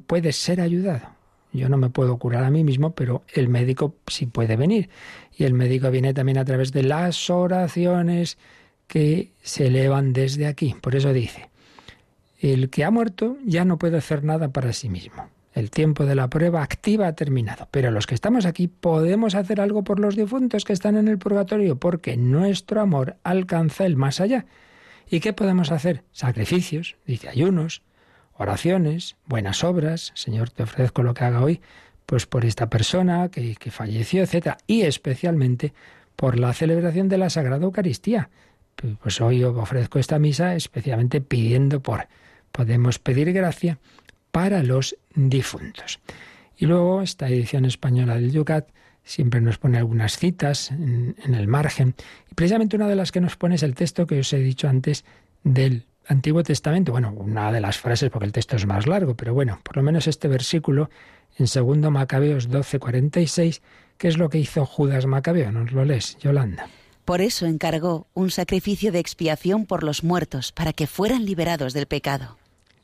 [0.08, 1.19] puedes ser ayudado.
[1.52, 4.90] Yo no me puedo curar a mí mismo, pero el médico sí puede venir.
[5.36, 8.38] Y el médico viene también a través de las oraciones
[8.88, 10.76] que se elevan desde aquí.
[10.80, 11.50] Por eso dice,
[12.40, 15.30] el que ha muerto ya no puede hacer nada para sí mismo.
[15.54, 17.68] El tiempo de la prueba activa ha terminado.
[17.72, 21.18] Pero los que estamos aquí podemos hacer algo por los difuntos que están en el
[21.18, 24.46] purgatorio, porque nuestro amor alcanza el más allá.
[25.10, 26.04] ¿Y qué podemos hacer?
[26.12, 27.82] Sacrificios, dice ayunos,
[28.40, 30.12] oraciones, buenas obras.
[30.16, 31.62] Señor, te ofrezco lo que haga hoy,
[32.06, 34.56] pues por esta persona que, que falleció, etc.
[34.66, 35.74] Y especialmente
[36.16, 38.30] por la celebración de la Sagrada Eucaristía.
[39.02, 42.08] Pues hoy ofrezco esta misa especialmente pidiendo por.
[42.52, 43.78] Podemos pedir gracia
[44.32, 46.00] para los difuntos.
[46.58, 48.70] Y luego esta edición española del Yucat
[49.04, 51.94] siempre nos pone algunas citas en, en, el margen.
[52.32, 54.70] Y precisamente una de las que nos pone es el texto que os he dicho
[54.70, 55.04] antes
[55.44, 59.36] del Antiguo Testamento, bueno, una de las frases porque el texto es más largo, pero
[59.36, 60.90] bueno, por lo menos este versículo
[61.38, 63.62] en segundo Macabeos 12:46,
[64.00, 65.52] ¿qué es lo que hizo Judas Macabeo?
[65.52, 66.68] ¿Nos lo lees, Yolanda?
[67.06, 71.86] Por eso encargó un sacrificio de expiación por los muertos, para que fueran liberados del
[71.86, 72.38] pecado.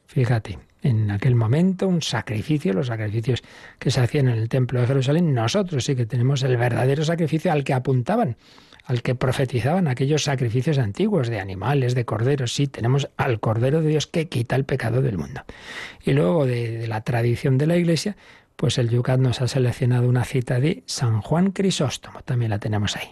[0.05, 3.41] Fíjate, en aquel momento un sacrificio, los sacrificios
[3.79, 7.51] que se hacían en el templo de Jerusalén, nosotros sí que tenemos el verdadero sacrificio
[7.51, 8.37] al que apuntaban
[8.85, 12.53] al que profetizaban aquellos sacrificios antiguos de animales, de corderos.
[12.53, 15.41] Sí, tenemos al Cordero de Dios que quita el pecado del mundo.
[16.03, 18.15] Y luego de, la tradición de la Iglesia,
[18.55, 22.95] pues el Yucat nos ha seleccionado una cita de San Juan Crisóstomo, también la tenemos
[22.95, 23.09] ahí.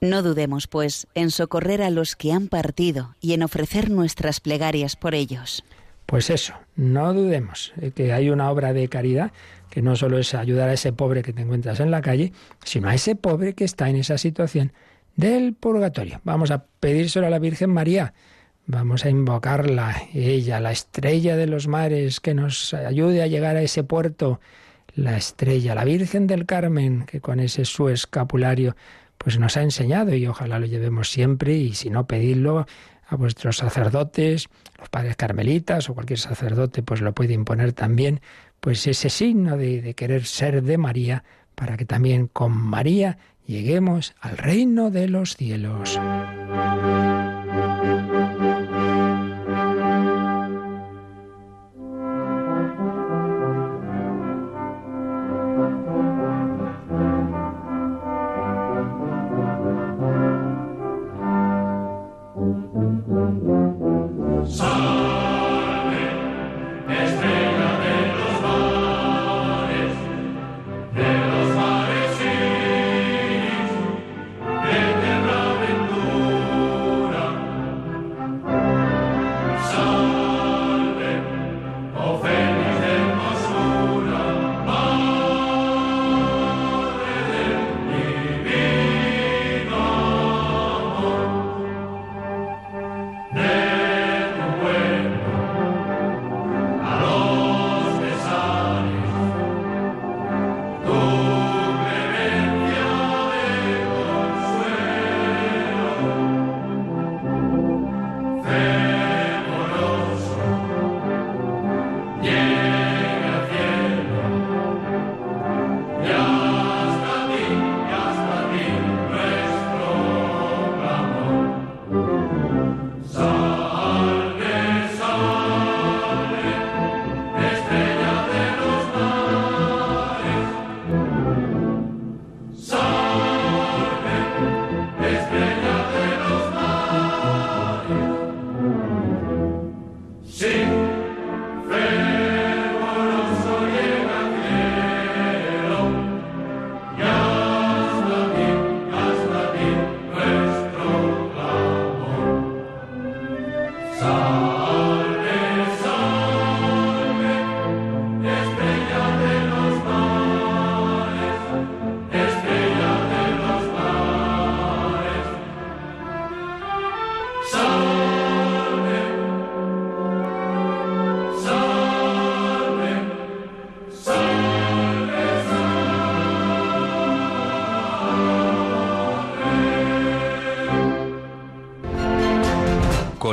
[0.00, 4.96] No dudemos, pues, en socorrer a los que han partido y en ofrecer nuestras plegarias
[4.96, 5.64] por ellos.
[6.06, 9.30] Pues eso, no dudemos eh, que hay una obra de caridad
[9.70, 12.32] que no solo es ayudar a ese pobre que te encuentras en la calle,
[12.64, 14.72] sino a ese pobre que está en esa situación
[15.16, 16.20] del purgatorio.
[16.24, 18.14] Vamos a pedírselo a la Virgen María.
[18.66, 23.62] Vamos a invocarla, ella, la estrella de los mares, que nos ayude a llegar a
[23.62, 24.40] ese puerto,
[24.94, 28.76] la estrella, la Virgen del Carmen, que con ese su escapulario
[29.18, 32.66] pues nos ha enseñado y ojalá lo llevemos siempre y si no pedidlo
[33.06, 34.48] a vuestros sacerdotes,
[34.78, 38.20] los padres carmelitas o cualquier sacerdote pues lo puede imponer también,
[38.60, 44.14] pues ese signo de, de querer ser de María para que también con María lleguemos
[44.20, 45.98] al reino de los cielos.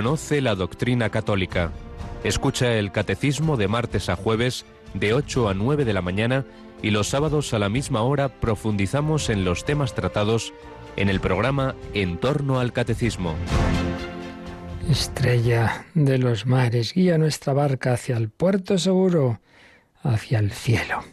[0.10, 1.72] Conoce la doctrina católica.
[2.24, 6.46] Escucha el catecismo de martes a jueves de 8 a 9 de la mañana
[6.82, 10.52] y los sábados a la misma hora profundizamos en los temas tratados
[10.96, 13.36] en el programa En torno al catecismo.
[14.90, 19.42] Estrella de los mares, guía nuestra barca hacia el puerto seguro,
[20.02, 21.04] hacia el cielo.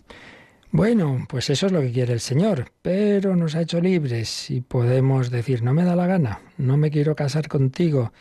[0.70, 4.62] Bueno, pues eso es lo que quiere el Señor, pero nos ha hecho libres y
[4.62, 8.12] podemos decir, no me da la gana, no me quiero casar contigo,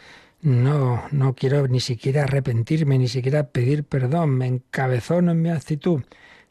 [0.46, 6.04] no, no quiero ni siquiera arrepentirme, ni siquiera pedir perdón, me encabezono en mi actitud.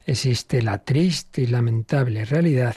[0.05, 2.75] Existe la triste y lamentable realidad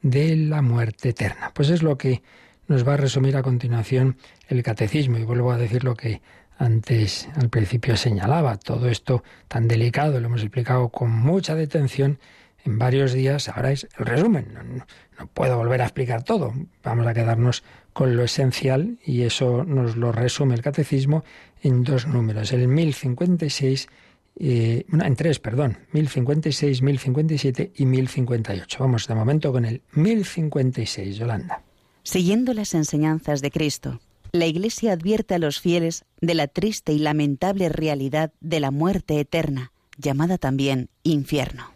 [0.00, 1.52] de la muerte eterna.
[1.54, 2.22] Pues es lo que
[2.68, 4.16] nos va a resumir a continuación
[4.48, 6.22] el catecismo y vuelvo a decir lo que
[6.56, 8.56] antes al principio señalaba.
[8.56, 12.18] Todo esto tan delicado lo hemos explicado con mucha detención
[12.64, 13.50] en varios días.
[13.50, 14.82] Ahora es el resumen.
[15.34, 16.52] Puedo volver a explicar todo.
[16.82, 17.62] Vamos a quedarnos
[17.92, 21.24] con lo esencial y eso nos lo resume el catecismo
[21.62, 23.88] en dos números, el 1056,
[24.38, 28.78] eh, en tres, perdón, 1056, 1057 y 1058.
[28.78, 31.62] Vamos de momento con el 1056, Yolanda.
[32.02, 34.00] Siguiendo las enseñanzas de Cristo,
[34.32, 39.18] la Iglesia advierte a los fieles de la triste y lamentable realidad de la muerte
[39.18, 41.75] eterna, llamada también infierno.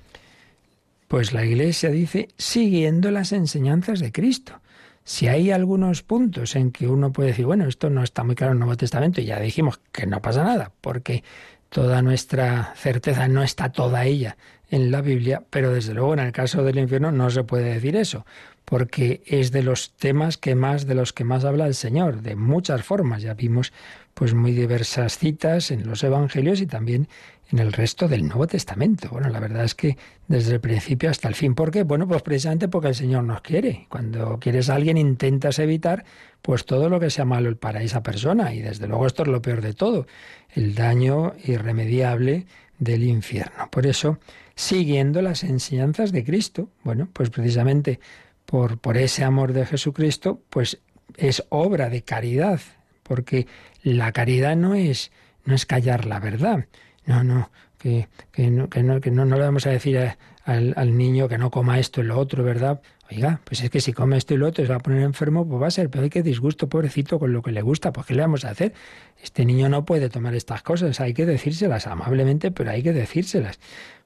[1.11, 4.61] Pues la Iglesia dice, siguiendo las enseñanzas de Cristo.
[5.03, 8.53] Si hay algunos puntos en que uno puede decir, bueno, esto no está muy claro
[8.53, 11.25] en el Nuevo Testamento, y ya dijimos que no pasa nada, porque
[11.69, 14.37] toda nuestra certeza no está toda ella
[14.69, 17.97] en la Biblia, pero desde luego en el caso del infierno no se puede decir
[17.97, 18.25] eso,
[18.65, 22.37] porque es de los temas que más de los que más habla el Señor, de
[22.37, 23.23] muchas formas.
[23.23, 23.73] Ya vimos
[24.15, 27.09] pues muy diversas citas en los evangelios y también
[27.53, 29.09] en el resto del Nuevo Testamento.
[29.11, 29.97] Bueno, la verdad es que
[30.29, 31.55] desde el principio hasta el fin.
[31.55, 31.83] ¿Por qué?
[31.83, 33.87] Bueno, pues precisamente porque el Señor nos quiere.
[33.89, 36.05] Cuando quieres a alguien intentas evitar
[36.43, 39.43] pues todo lo que sea malo para esa persona y desde luego esto es lo
[39.43, 40.07] peor de todo,
[40.55, 42.47] el daño irremediable
[42.79, 43.69] del infierno.
[43.71, 44.19] Por eso,
[44.55, 48.01] siguiendo las enseñanzas de Cristo, bueno, pues precisamente
[48.47, 50.81] por, por ese amor de Jesucristo, pues
[51.17, 52.61] es obra de caridad,
[53.03, 53.47] porque
[53.83, 55.13] la caridad no es,
[55.45, 56.67] no es callar la verdad,
[57.11, 59.99] no, no, que, que, no, que, no, que no, le vamos a decir
[60.45, 62.81] al, al, niño que no coma esto y lo otro, ¿verdad?
[63.11, 65.47] Oiga, pues es que si come esto y lo otro se va a poner enfermo,
[65.49, 68.07] pues va a ser, pero hay que disgusto, pobrecito, con lo que le gusta, pues
[68.07, 68.73] ¿qué le vamos a hacer?
[69.21, 73.59] Este niño no puede tomar estas cosas, hay que decírselas amablemente, pero hay que decírselas.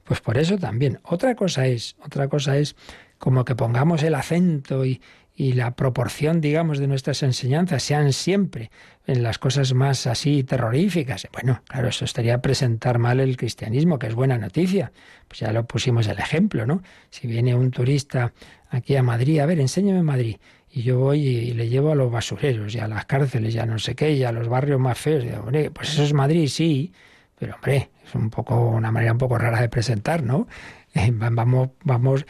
[0.04, 1.00] Pues por eso también.
[1.02, 2.76] Otra cosa es, otra cosa es
[3.18, 5.02] como que pongamos el acento y,
[5.36, 8.70] y la proporción, digamos, de nuestras enseñanzas sean siempre
[9.06, 11.26] en las cosas más así terroríficas.
[11.32, 14.92] Bueno, claro, eso estaría presentar mal el cristianismo, que es buena noticia.
[15.26, 16.82] Pues ya lo pusimos el ejemplo, ¿no?
[17.10, 18.32] Si viene un turista
[18.70, 20.36] aquí a Madrid, a ver, enséñame Madrid.
[20.70, 23.66] Y yo voy y le llevo a los basureros y a las cárceles y a
[23.66, 25.24] no sé qué, y a los barrios más feos.
[25.24, 26.92] Digo, hombre, pues eso es Madrid, sí,
[27.38, 30.46] pero hombre, es un poco una manera un poco rara de presentar, ¿no?
[31.10, 32.26] vamos, vamos,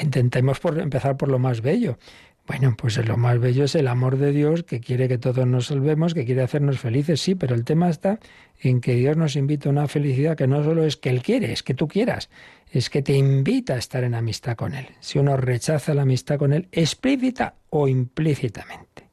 [0.00, 1.98] intentemos por empezar por lo más bello.
[2.46, 5.66] Bueno, pues lo más bello es el amor de Dios que quiere que todos nos
[5.66, 8.20] salvemos, que quiere hacernos felices, sí, pero el tema está
[8.58, 11.52] en que Dios nos invita a una felicidad que no solo es que Él quiere,
[11.52, 12.30] es que tú quieras,
[12.72, 14.86] es que te invita a estar en amistad con Él.
[15.00, 19.10] Si uno rechaza la amistad con Él, explícita o implícitamente.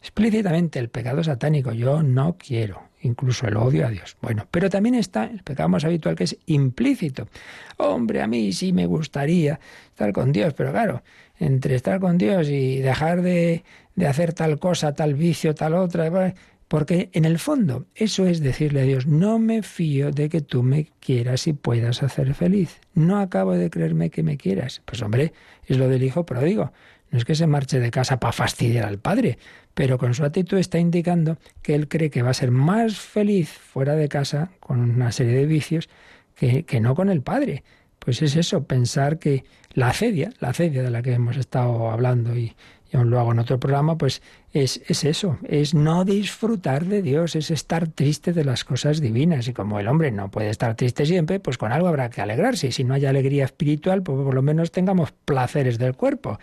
[0.00, 4.16] Explícitamente el pecado satánico, yo no quiero, incluso el odio a Dios.
[4.20, 7.28] Bueno, pero también está el pecado más habitual que es implícito.
[7.76, 11.02] Hombre, a mí sí me gustaría estar con Dios, pero claro,
[11.38, 16.34] entre estar con Dios y dejar de, de hacer tal cosa, tal vicio, tal otra,
[16.68, 20.62] porque en el fondo eso es decirle a Dios, no me fío de que tú
[20.62, 22.80] me quieras y puedas hacer feliz.
[22.94, 24.82] No acabo de creerme que me quieras.
[24.84, 25.32] Pues hombre,
[25.66, 26.72] es lo del hijo pródigo.
[27.10, 29.38] No es que se marche de casa para fastidiar al padre,
[29.74, 33.50] pero con su actitud está indicando que él cree que va a ser más feliz
[33.50, 35.88] fuera de casa con una serie de vicios
[36.34, 37.64] que, que no con el padre.
[37.98, 42.36] Pues es eso, pensar que la acedia, la acedia de la que hemos estado hablando
[42.36, 42.54] y,
[42.90, 44.22] y aún lo hago en otro programa, pues
[44.52, 49.46] es, es, eso, es no disfrutar de Dios, es estar triste de las cosas divinas.
[49.46, 52.68] Y como el hombre no puede estar triste siempre, pues con algo habrá que alegrarse.
[52.68, 56.38] Y si no hay alegría espiritual, pues por lo menos tengamos placeres del cuerpo.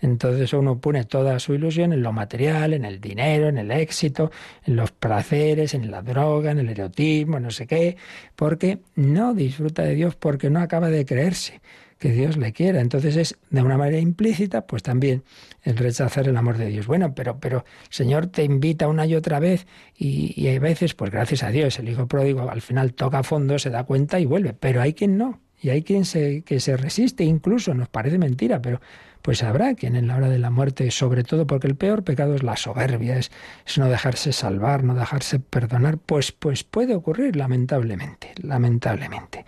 [0.00, 4.30] Entonces uno pone toda su ilusión en lo material, en el dinero, en el éxito,
[4.64, 7.98] en los placeres, en la droga, en el erotismo, no sé qué,
[8.36, 11.60] porque no disfruta de Dios porque no acaba de creerse
[12.00, 12.80] que Dios le quiera.
[12.80, 15.22] Entonces es de una manera implícita, pues también
[15.62, 16.86] el rechazar el amor de Dios.
[16.86, 21.10] Bueno, pero, pero el Señor te invita una y otra vez y, hay veces, pues
[21.12, 24.54] gracias a Dios, el Hijo pródigo al final toca fondo, se da cuenta y vuelve.
[24.54, 25.40] Pero hay quien no.
[25.62, 28.80] Y hay quien se, que se resiste, incluso nos parece mentira, pero
[29.20, 32.34] pues habrá quien en la hora de la muerte, sobre todo porque el peor pecado
[32.34, 33.30] es la soberbia, es,
[33.66, 39.44] es, no dejarse salvar, no dejarse perdonar, pues, pues puede ocurrir lamentablemente, lamentablemente.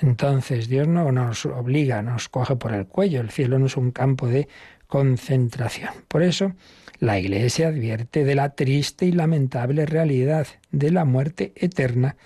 [0.00, 3.90] Entonces Dios no nos obliga, nos coge por el cuello, el cielo no es un
[3.90, 4.48] campo de
[4.86, 5.90] concentración.
[6.08, 6.52] Por eso
[6.98, 12.16] la Iglesia advierte de la triste y lamentable realidad de la muerte eterna,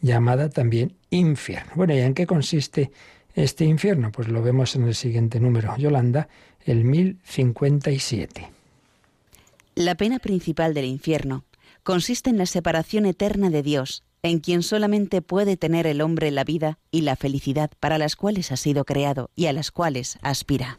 [0.00, 1.72] llamada también infierno.
[1.74, 2.90] Bueno, ¿y en qué consiste
[3.34, 4.12] este infierno?
[4.12, 6.28] Pues lo vemos en el siguiente número, Yolanda,
[6.64, 8.48] el 1057.
[9.74, 11.44] La pena principal del infierno
[11.82, 16.44] consiste en la separación eterna de Dios, en quien solamente puede tener el hombre la
[16.44, 20.78] vida y la felicidad para las cuales ha sido creado y a las cuales aspira.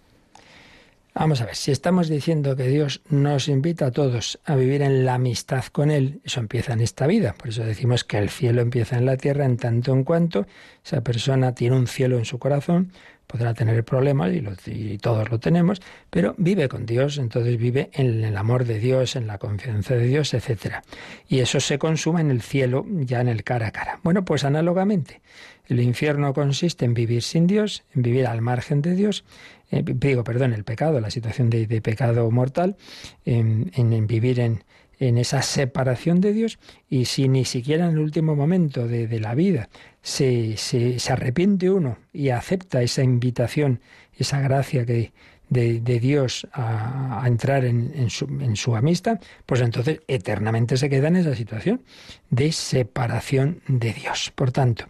[1.14, 5.04] Vamos a ver, si estamos diciendo que Dios nos invita a todos a vivir en
[5.04, 7.36] la amistad con Él, eso empieza en esta vida.
[7.38, 10.48] Por eso decimos que el cielo empieza en la tierra en tanto en cuanto
[10.86, 12.94] esa persona tiene un cielo en su corazón,
[13.32, 14.32] podrá tener problemas
[14.68, 19.16] y, todos lo tenemos, pero vive con Dios, entonces vive en el amor de Dios,
[19.16, 20.84] en la confianza de Dios, etc.
[21.30, 24.00] Y eso se consuma en el cielo, ya en el cara a cara.
[24.04, 25.22] Bueno, pues análogamente,
[25.68, 29.24] el infierno consiste en vivir sin Dios, en vivir al margen de Dios,
[29.72, 32.76] eh, digo, perdón, el pecado, la situación de, pecado mortal,
[33.24, 34.64] en, vivir en,
[35.02, 39.70] esa separación de Dios y si ni siquiera en el último momento de, la vida
[40.02, 43.82] se, se, arrepiente uno y acepta esa invitación,
[44.18, 45.12] esa gracia que,
[45.49, 51.18] de, Dios a, entrar en, su, en, su, amistad, pues entonces eternamente se queda en
[51.18, 51.82] esa situación
[52.30, 54.32] de separación de Dios.
[54.34, 54.86] Por tanto,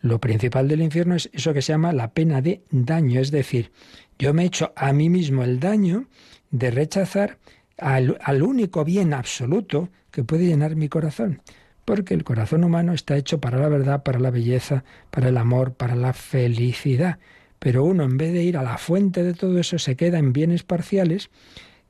[0.00, 3.72] lo principal del infierno es eso que se llama la pena de daño, es decir,
[4.18, 6.06] yo me he hecho a mí mismo el daño
[6.50, 7.38] de rechazar
[7.78, 11.42] al, único bien absoluto que puede llenar mi corazón.
[11.84, 15.74] Porque el corazón humano está hecho para la verdad, para la belleza, para el amor,
[15.74, 17.18] para la felicidad.
[17.58, 20.32] Pero uno, en vez de ir a la fuente de todo eso, se queda en
[20.32, 21.30] bienes parciales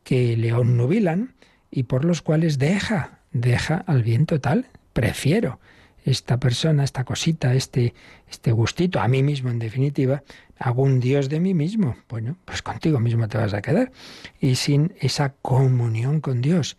[0.04, 1.34] que le onnubilan
[1.70, 4.66] y por los cuales deja, deja al bien total.
[4.92, 5.58] Prefiero
[6.06, 7.92] esta persona, esta cosita, este,
[8.30, 10.22] este gustito, a mí mismo en definitiva,
[10.58, 11.96] hago un Dios de mí mismo.
[12.08, 13.90] Bueno, pues contigo mismo te vas a quedar.
[14.40, 16.78] Y sin esa comunión con Dios.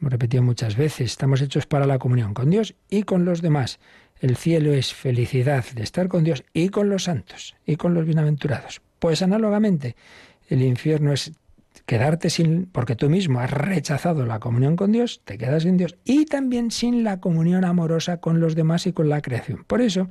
[0.00, 3.78] Hemos repetido muchas veces, estamos hechos para la comunión con Dios y con los demás.
[4.20, 8.04] El cielo es felicidad de estar con Dios y con los santos y con los
[8.04, 8.82] bienaventurados.
[8.98, 9.94] Pues análogamente,
[10.48, 11.32] el infierno es
[11.86, 15.96] quedarte sin, porque tú mismo has rechazado la comunión con Dios, te quedas sin Dios
[16.04, 19.64] y también sin la comunión amorosa con los demás y con la creación.
[19.66, 20.08] Por eso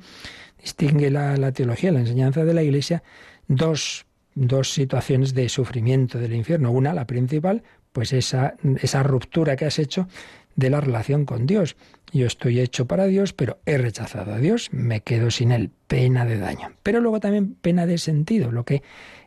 [0.60, 3.02] distingue la, teología, la enseñanza de la Iglesia,
[3.48, 6.70] dos, dos situaciones de sufrimiento del infierno.
[6.70, 7.62] Una, la principal,
[7.92, 10.08] pues esa, esa ruptura que has hecho
[10.56, 11.76] de la relación con Dios.
[12.12, 16.24] Yo estoy hecho para Dios, pero he rechazado a Dios, me quedo sin él, pena
[16.24, 16.72] de daño.
[16.82, 18.82] Pero luego también pena de sentido, lo que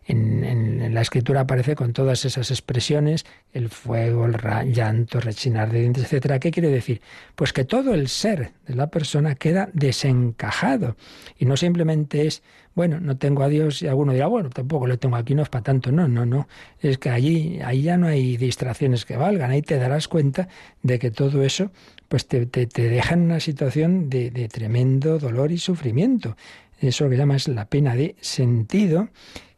[0.07, 4.37] en, la escritura aparece con todas esas expresiones, el fuego, el
[4.71, 6.39] llanto, rechinar de dientes, etcétera.
[6.39, 7.01] ¿Qué quiere decir?
[7.35, 10.95] Pues que todo el ser de la persona queda desencajado
[11.37, 12.41] y no simplemente es,
[12.77, 15.49] bueno, no tengo a Dios y alguno dirá, bueno, tampoco lo tengo aquí, no es
[15.49, 15.91] para tanto.
[15.91, 16.47] No, no, no.
[16.79, 19.49] Es que allí, ahí ya no hay distracciones que valgan.
[19.49, 20.47] Ahí te darás cuenta
[20.83, 21.71] de que todo eso
[22.07, 26.37] pues te, te, deja en una situación de, de tremendo dolor y sufrimiento.
[26.79, 29.09] Eso que llamas la pena de sentido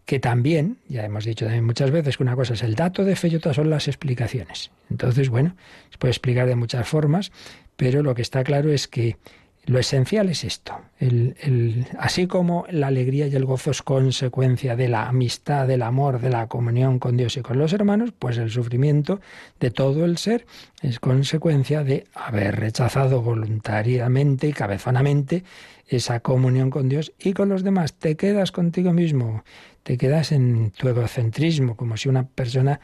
[0.05, 3.17] que también, ya hemos dicho también muchas veces que una cosa es el dato de
[3.17, 4.71] fe y otra son las explicaciones.
[4.89, 5.57] Entonces, bueno,
[5.89, 7.33] se puede explicar de muchas formas,
[7.75, 9.17] pero lo que está claro es que
[9.65, 10.73] lo esencial es esto.
[10.99, 16.19] El, así como la alegría y el gozo es consecuencia de la amistad, del amor,
[16.19, 19.21] de la comunión con Dios y con los hermanos, pues el sufrimiento
[19.59, 20.45] de todo el ser
[20.81, 25.43] es consecuencia de haber rechazado voluntariamente y cabezonamente
[25.87, 27.93] esa comunión con Dios y con los demás.
[27.93, 29.43] Te quedas contigo mismo,
[29.83, 32.79] te quedas en tu egocentrismo, como si una persona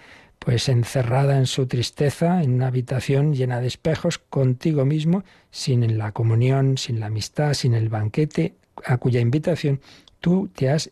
[0.45, 6.11] pues encerrada en su tristeza, en una habitación llena de espejos, contigo mismo, sin la
[6.11, 8.53] comunión, sin la amistad, sin el banquete,
[8.85, 9.81] a cuya invitación
[10.19, 10.91] tú te has,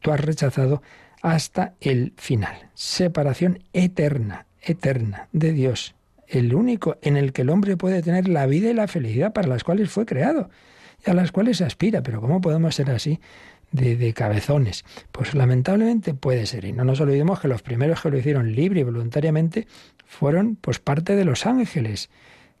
[0.00, 0.82] tú has rechazado
[1.22, 2.68] hasta el final.
[2.74, 5.94] Separación eterna, eterna de Dios,
[6.26, 9.46] el único en el que el hombre puede tener la vida y la felicidad para
[9.46, 10.50] las cuales fue creado
[11.06, 12.02] y a las cuales aspira.
[12.02, 13.20] Pero ¿cómo podemos ser así
[13.74, 14.84] de, cabezones.
[15.10, 16.64] Pues lamentablemente puede ser.
[16.64, 19.66] Y no nos olvidemos que los primeros que lo hicieron libre y voluntariamente
[20.06, 22.10] fueron pues parte de los ángeles,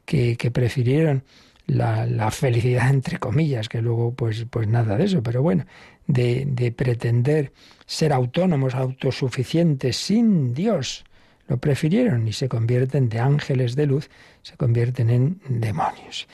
[0.04, 1.24] que, que prefirieron
[1.66, 5.64] la, la, felicidad entre comillas, que luego pues, pues nada de eso, pero bueno,
[6.06, 7.52] de, de pretender
[7.86, 11.04] ser autónomos, autosuficientes sin Dios.
[11.46, 14.10] Lo prefirieron y se convierten de ángeles de luz,
[14.42, 16.26] se convierten en demonios.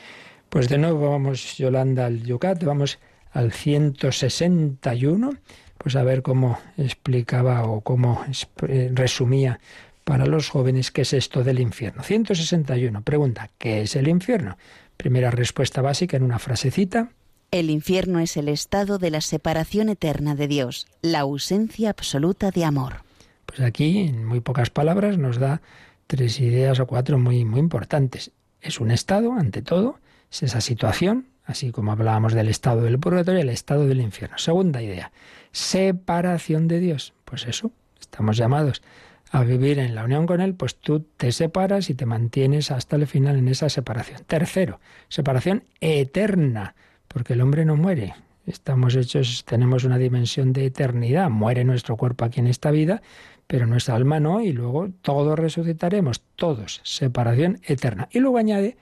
[0.49, 2.99] Pues de nuevo vamos, Yolanda, al Yucat, vamos
[3.33, 5.33] al 161,
[5.78, 8.24] pues a ver cómo explicaba o cómo
[8.68, 9.61] eh, resumía
[10.05, 12.03] para los jóvenes qué es esto del infierno.
[12.03, 13.03] 161.
[13.03, 14.59] Pregunta, ¿qué es el infierno?
[14.97, 17.11] Primera respuesta básica en una frasecita.
[17.51, 22.64] El infierno es el estado de la separación eterna de Dios, la ausencia absoluta de
[22.64, 23.03] amor.
[23.47, 25.61] Pues aquí, en muy pocas palabras, nos da
[26.07, 28.31] tres ideas o cuatro muy, muy importantes.
[28.61, 29.99] Es un estado, ante todo,
[30.31, 34.38] es esa situación, así como hablábamos del estado del purgatorio, el estado del infierno.
[34.38, 35.12] Segunda idea,
[35.53, 37.12] separación de Dios.
[37.24, 38.82] Pues eso, estamos llamados
[39.30, 42.96] a vivir en la unión con Él, pues tú te separas y te mantienes hasta
[42.96, 44.22] el final en esa separación.
[44.26, 46.74] Tercero, separación eterna,
[47.07, 48.14] porque el hombre no muere.
[48.46, 51.30] Estamos hechos, tenemos una dimensión de eternidad.
[51.30, 53.03] Muere nuestro cuerpo aquí en esta vida,
[53.46, 56.80] pero nuestra alma no, y luego todos resucitaremos, todos.
[56.82, 58.09] Separación eterna.
[58.11, 58.76] Y luego añade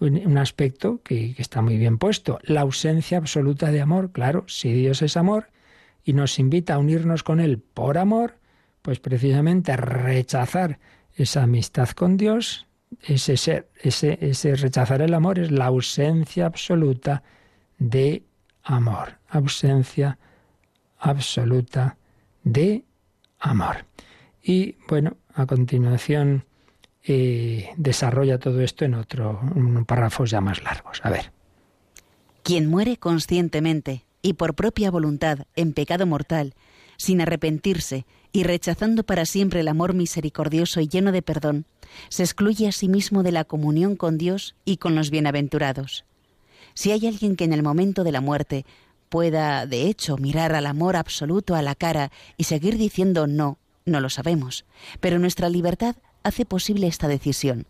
[0.00, 4.12] un, aspecto que, está muy bien puesto, la ausencia absoluta de amor.
[4.12, 5.50] Claro, si Dios es amor
[6.04, 8.38] y nos invita a unirnos con Él por amor,
[8.82, 10.78] pues precisamente rechazar
[11.16, 12.66] esa amistad con Dios,
[13.02, 17.22] ese, ser, ese, ese rechazar el amor es la ausencia absoluta
[17.78, 18.24] de
[18.62, 20.18] amor, ausencia
[20.98, 21.96] absoluta
[22.42, 22.84] de
[23.38, 23.84] amor.
[24.42, 26.44] Y bueno, a continuación
[27.04, 31.00] desarrolla todo esto en otro, en párrafos ya más largos.
[31.02, 31.32] A ver.
[32.42, 36.54] Quien muere conscientemente y por propia voluntad en pecado mortal,
[36.96, 41.64] sin arrepentirse y rechazando para siempre el amor misericordioso y lleno de perdón,
[42.08, 46.04] se excluye a sí mismo de la comunión con Dios y con los bienaventurados.
[46.74, 48.64] Si hay alguien que en el momento de la muerte
[49.08, 54.00] pueda, de hecho, mirar al amor absoluto a la cara y seguir diciendo no, no
[54.00, 54.64] lo sabemos,
[55.00, 57.66] pero nuestra libertad hace posible esta decisión.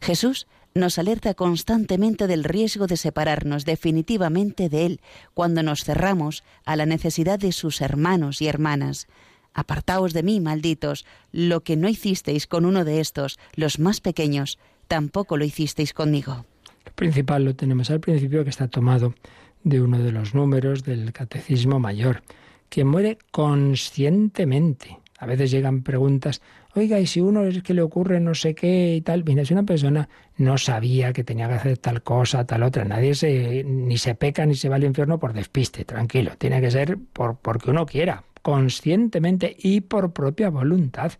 [0.00, 5.00] Jesús nos alerta constantemente del riesgo de separarnos definitivamente de Él
[5.34, 9.06] cuando nos cerramos a la necesidad de sus hermanos y hermanas.
[9.54, 14.58] Apartaos de mí, malditos, lo que no hicisteis con uno de estos, los más pequeños,
[14.88, 16.46] tampoco lo hicisteis conmigo.
[16.86, 19.14] Lo principal lo tenemos al principio que está tomado
[19.62, 22.22] de uno de los números del Catecismo Mayor,
[22.68, 24.98] que muere conscientemente.
[25.18, 26.40] A veces llegan preguntas,
[26.74, 29.52] oiga, y si uno es que le ocurre no sé qué y tal, mira, si
[29.52, 33.98] una persona no sabía que tenía que hacer tal cosa, tal otra, nadie se, ni
[33.98, 37.70] se peca ni se va al infierno por despiste, tranquilo, tiene que ser por, porque
[37.70, 41.12] uno quiera, conscientemente y por propia voluntad,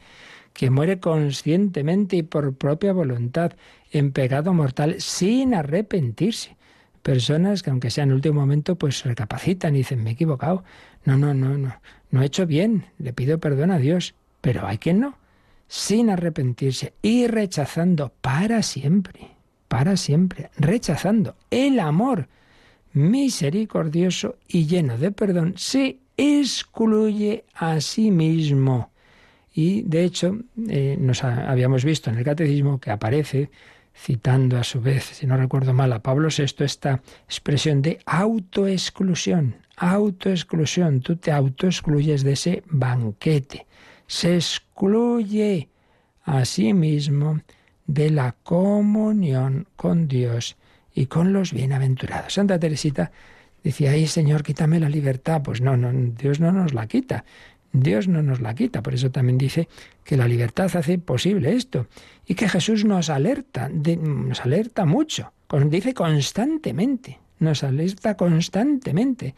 [0.53, 3.53] que muere conscientemente y por propia voluntad
[3.91, 6.57] en pecado mortal sin arrepentirse.
[7.03, 10.63] Personas que aunque sea en último momento pues recapacitan y dicen me he equivocado,
[11.05, 11.75] no, no, no, no,
[12.11, 15.17] no he hecho bien, le pido perdón a Dios, pero hay quien no,
[15.73, 19.31] sin arrepentirse y rechazando para siempre,
[19.69, 22.29] para siempre, rechazando el amor
[22.93, 28.91] misericordioso y lleno de perdón, se excluye a sí mismo.
[29.55, 30.37] Y de hecho,
[30.69, 33.51] eh, nos habíamos visto en el catecismo que aparece,
[33.97, 39.57] citando a su vez, si no recuerdo mal, a Pablo VI, esta expresión de autoexclusión.
[39.79, 41.01] Autoexclusión.
[41.01, 43.67] Tú te autoexcluyes de ese banquete
[44.07, 45.69] se excluye
[46.25, 47.41] a sí mismo
[47.87, 50.57] de la comunión con Dios
[50.95, 52.35] y con los bienaventurados.
[52.35, 53.11] Santa Teresita
[53.63, 55.43] decía, ay Señor, quítame la libertad.
[55.43, 57.25] Pues no, no, Dios no nos la quita.
[57.73, 58.83] Dios no nos la quita.
[58.83, 59.69] Por eso también dice
[60.05, 61.87] que la libertad hace posible esto.
[62.27, 65.33] Y que Jesús nos alerta, nos alerta mucho.
[65.67, 69.35] Dice constantemente, nos alerta constantemente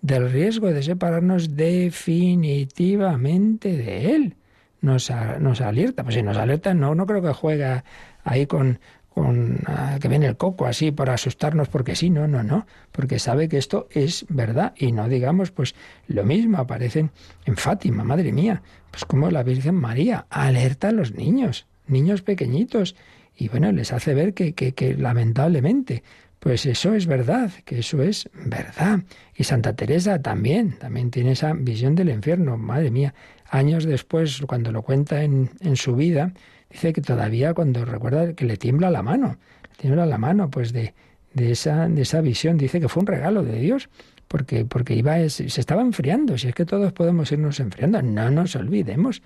[0.00, 4.36] del riesgo de separarnos definitivamente de Él.
[4.80, 7.82] Nos, nos alerta, pues si nos alerta, no, no creo que juega
[8.22, 8.78] ahí con,
[9.18, 13.18] con ah, que viene el coco así por asustarnos porque sí, no, no, no, porque
[13.18, 15.74] sabe que esto es verdad y no digamos pues
[16.06, 17.10] lo mismo aparecen
[17.44, 22.94] en Fátima, madre mía, pues como la Virgen María alerta a los niños, niños pequeñitos
[23.36, 26.02] y bueno, les hace ver que, que lamentablemente
[26.38, 29.00] pues eso es verdad, que eso es verdad.
[29.34, 32.56] Y Santa Teresa también, también tiene esa visión del infierno.
[32.56, 33.14] Madre mía,
[33.50, 36.32] años después, cuando lo cuenta en, en su vida,
[36.70, 40.72] dice que todavía cuando recuerda que le tiembla la mano, le tiembla la mano, pues
[40.72, 40.94] de,
[41.34, 43.88] de, esa, de esa visión, dice que fue un regalo de Dios,
[44.28, 46.38] porque, porque iba, se estaba enfriando.
[46.38, 49.22] Si es que todos podemos irnos enfriando, no nos olvidemos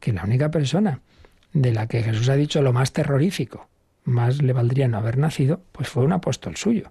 [0.00, 1.00] que la única persona
[1.52, 3.68] de la que Jesús ha dicho lo más terrorífico,
[4.10, 6.90] más le valdría no haber nacido, pues fue un apóstol suyo.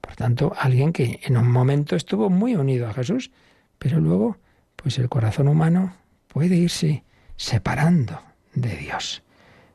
[0.00, 3.30] Por tanto, alguien que en un momento estuvo muy unido a Jesús,
[3.78, 4.36] pero luego,
[4.76, 5.94] pues el corazón humano
[6.28, 7.04] puede irse
[7.36, 8.20] separando
[8.54, 9.22] de Dios.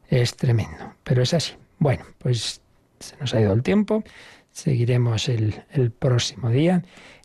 [0.08, 1.54] Es tremendo, pero es así.
[1.80, 2.62] Bueno, pues
[3.00, 4.04] se nos ha ido el tiempo,
[4.52, 6.84] seguiremos el, el próximo día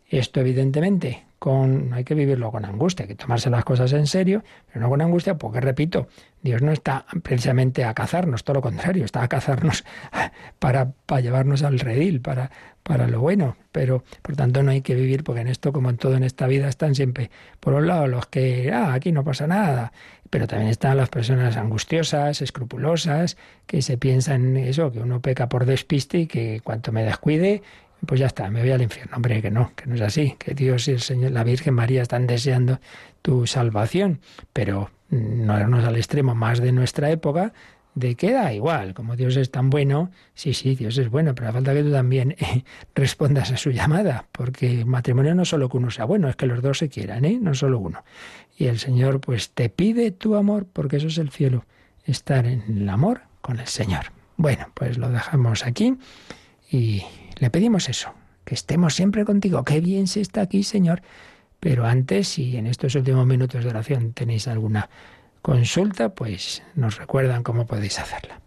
[0.08, 4.42] Esto evidentemente con, hay que vivirlo con angustia, hay que tomarse las cosas en serio,
[4.66, 6.08] pero no con angustia, porque repito,
[6.42, 9.84] Dios no está precisamente a cazarnos, todo lo contrario, está a cazarnos
[10.58, 12.50] para, para llevarnos al redil, para,
[12.82, 15.96] para lo bueno, pero por tanto no hay que vivir, porque en esto, como en
[15.96, 17.30] todo en esta vida, están siempre,
[17.60, 19.92] por un lado, los que, ah, aquí no pasa nada,
[20.30, 23.36] pero también están las personas angustiosas, escrupulosas,
[23.66, 27.62] que se piensan eso, que uno peca por despiste y que cuanto me descuide,
[28.06, 29.16] pues ya está, me voy al infierno.
[29.16, 32.02] Hombre, que no, que no es así, que Dios y el Señor, la Virgen María
[32.02, 32.80] están deseando
[33.22, 34.20] tu salvación,
[34.52, 37.52] pero no irnos al extremo más de nuestra época,
[37.98, 41.52] de que da igual, como Dios es tan bueno, sí, sí, Dios es bueno, pero
[41.52, 45.68] falta que tú también eh, respondas a su llamada, porque el matrimonio no es solo
[45.68, 47.38] que uno sea bueno, es que los dos se quieran, ¿eh?
[47.40, 48.04] no solo uno.
[48.56, 51.64] Y el Señor pues te pide tu amor, porque eso es el cielo,
[52.04, 54.12] estar en el amor con el Señor.
[54.36, 55.96] Bueno, pues lo dejamos aquí
[56.70, 57.02] y
[57.38, 58.12] le pedimos eso,
[58.44, 59.64] que estemos siempre contigo.
[59.64, 61.02] Qué bien se está aquí, Señor.
[61.60, 64.88] Pero antes, si en estos últimos minutos de oración tenéis alguna
[65.42, 68.40] consulta, pues nos recuerdan cómo podéis hacerla.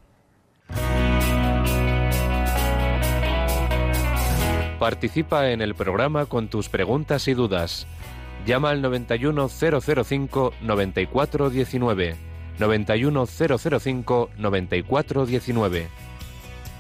[4.80, 7.86] Participa en el programa con tus preguntas y dudas.
[8.48, 12.16] Llama al 91005 9419.
[12.58, 15.88] 91005 9419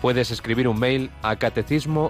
[0.02, 2.10] Puedes escribir un mail a catecismo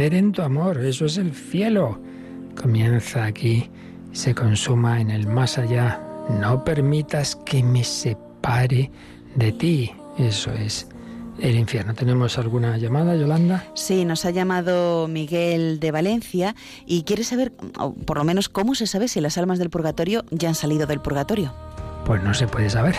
[0.00, 2.00] en tu amor, eso es el cielo.
[2.60, 3.70] Comienza aquí,
[4.12, 6.00] se consuma en el más allá.
[6.40, 8.90] No permitas que me separe
[9.34, 9.92] de ti.
[10.18, 10.88] Eso es
[11.40, 11.94] el infierno.
[11.94, 13.64] ¿Tenemos alguna llamada, Yolanda?
[13.74, 16.54] Sí, nos ha llamado Miguel de Valencia
[16.86, 20.48] y quiere saber, por lo menos, cómo se sabe si las almas del purgatorio ya
[20.48, 21.52] han salido del purgatorio.
[22.04, 22.96] Pues no se puede saber.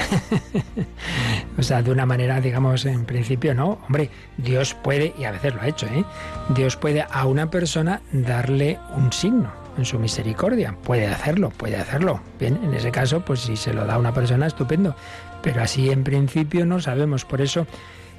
[1.58, 3.80] o sea, de una manera, digamos, en principio no.
[3.88, 6.04] Hombre, Dios puede, y a veces lo ha hecho, ¿eh?
[6.50, 10.76] Dios puede a una persona darle un signo en su misericordia.
[10.84, 12.22] Puede hacerlo, puede hacerlo.
[12.40, 14.96] Bien, en ese caso, pues si se lo da a una persona, estupendo.
[15.42, 17.26] Pero así en principio no sabemos.
[17.26, 17.66] Por eso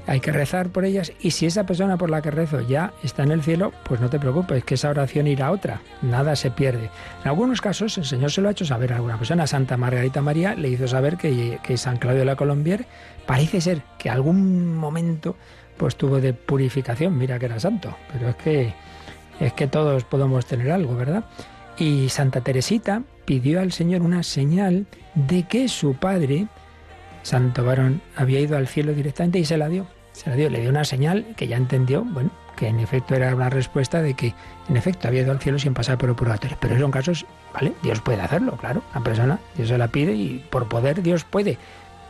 [0.06, 3.22] hay que rezar por ellas y si esa persona por la que rezo ya está
[3.22, 6.50] en el cielo, pues no te preocupes, que esa oración irá a otra, nada se
[6.50, 6.90] pierde.
[7.22, 10.20] En algunos casos el Señor se lo ha hecho saber a alguna persona, Santa Margarita
[10.20, 12.86] María le hizo saber que, que San Claudio de la Colombier
[13.26, 15.36] parece ser que algún momento
[15.76, 18.74] pues tuvo de purificación, mira que era santo, pero es que
[19.40, 21.24] es que todos podemos tener algo, ¿verdad?
[21.78, 26.46] Y Santa Teresita pidió al Señor una señal de que su padre
[27.22, 29.86] santo varón había ido al cielo directamente y se la dio.
[30.12, 33.34] Se la dio, le dio una señal que ya entendió, bueno, que en efecto era
[33.34, 34.34] una respuesta de que
[34.68, 36.56] en efecto había ido al cielo sin pasar por el purgatorio.
[36.60, 37.72] Pero son casos, ¿vale?
[37.82, 38.82] Dios puede hacerlo, claro.
[38.94, 41.58] La persona, Dios se la pide y por poder Dios puede.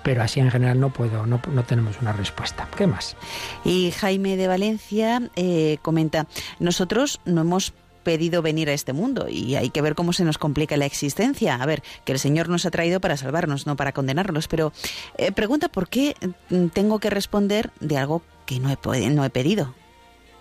[0.03, 2.69] Pero así en general no puedo, no, no tenemos una respuesta.
[2.77, 3.17] ¿Qué más?
[3.65, 6.27] Y Jaime de Valencia eh, comenta,
[6.59, 7.73] nosotros no hemos
[8.03, 11.57] pedido venir a este mundo y hay que ver cómo se nos complica la existencia.
[11.57, 14.73] A ver, que el Señor nos ha traído para salvarnos, no para condenarnos, pero
[15.19, 16.15] eh, pregunta por qué
[16.51, 19.75] mm, tengo que responder de algo que no he, no he pedido.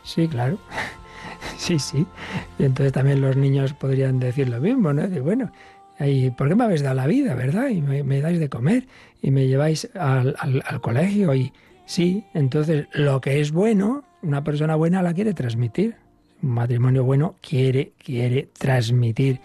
[0.03, 0.57] Sí, claro.
[1.57, 2.05] sí, sí.
[2.59, 5.07] Y entonces también los niños podrían decir lo mismo, ¿no?
[5.07, 5.51] De, bueno,
[6.38, 7.70] ¿por qué me habéis dado la vida, verdad?
[7.70, 8.88] Y me, dais de comer
[9.22, 11.53] y me lleváis al, al colegio y
[11.86, 15.95] sí, entonces lo que es bueno, una persona buena la quiere transmitir
[16.41, 19.39] un matrimonio bueno quiere, quiere transmitir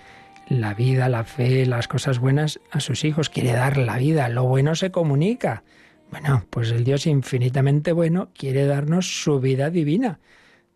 [0.48, 4.44] la vida, la fe, las cosas buenas a sus hijos, quiere dar la vida, lo
[4.44, 5.64] bueno se comunica.
[6.10, 10.20] Bueno, pues el Dios infinitamente bueno quiere darnos su vida divina.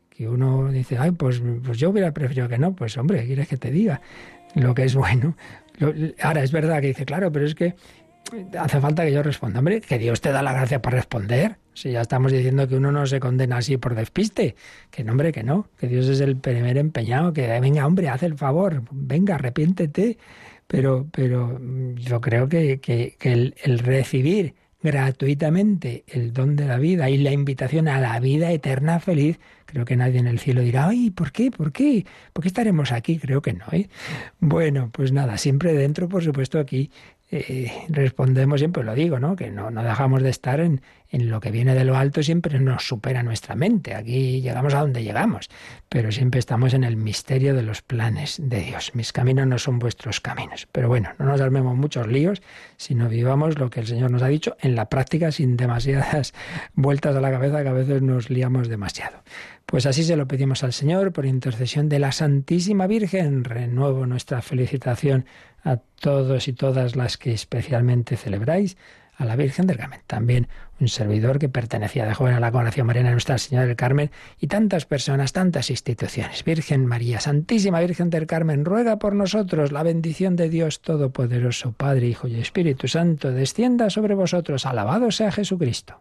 [0.08, 2.74] Que uno dice, ay, pues, pues yo hubiera preferido que no.
[2.74, 4.00] Pues hombre, ¿quieres que te diga
[4.54, 5.36] lo que es bueno?
[6.22, 7.74] ahora es verdad que dice, claro, pero es que
[8.58, 9.60] hace falta que yo responda.
[9.60, 11.56] Hombre, que Dios te da la gracia para responder.
[11.80, 14.54] Si ya estamos diciendo que uno no se condena así por despiste,
[14.90, 18.22] que no, hombre, que no, que Dios es el primer empeñado, que venga, hombre, haz
[18.22, 20.18] el favor, venga, arrepiéntete.
[20.66, 21.58] Pero, pero
[21.94, 27.32] yo creo que, que, el, el recibir gratuitamente el don de la vida y la
[27.32, 31.32] invitación a la vida eterna feliz, creo que nadie en el cielo dirá, ay, ¿por
[31.32, 31.50] qué?
[31.50, 32.04] ¿Por qué?
[32.32, 33.18] ¿Por qué estaremos aquí?
[33.18, 33.64] Creo que no.
[33.72, 33.88] ¿eh?
[34.38, 36.90] Bueno, pues nada, siempre dentro, por supuesto, aquí
[37.32, 39.36] eh, respondemos siempre, lo digo, ¿no?
[39.36, 42.58] que no, no dejamos de estar en, en lo que viene de lo alto, siempre
[42.60, 43.94] nos supera nuestra mente.
[43.94, 45.48] Aquí llegamos a donde llegamos,
[45.88, 48.94] pero siempre estamos en el misterio de los planes de Dios.
[48.94, 50.68] Mis caminos no son vuestros caminos.
[50.70, 52.42] Pero bueno, no nos armemos muchos líos,
[52.76, 56.32] sino vivamos lo que el Señor nos ha dicho en la práctica sin demasiadas
[56.74, 59.22] vueltas a la cabeza que a veces nos liamos demasiado.
[59.66, 63.44] Pues así se lo pedimos al Señor por intercesión de la Santísima Virgen.
[63.44, 65.26] Renuevo nuestra felicitación
[65.64, 68.76] a todos y todas las que especialmente celebráis
[69.20, 70.00] a la Virgen del Carmen.
[70.06, 70.48] También
[70.80, 74.46] un servidor que pertenecía de joven a la Congregación Mariana Nuestra Señora del Carmen y
[74.46, 76.42] tantas personas, tantas instituciones.
[76.42, 82.06] Virgen María, Santísima Virgen del Carmen, ruega por nosotros la bendición de Dios Todopoderoso, Padre,
[82.06, 84.64] Hijo y Espíritu Santo, descienda sobre vosotros.
[84.64, 86.00] Alabado sea Jesucristo.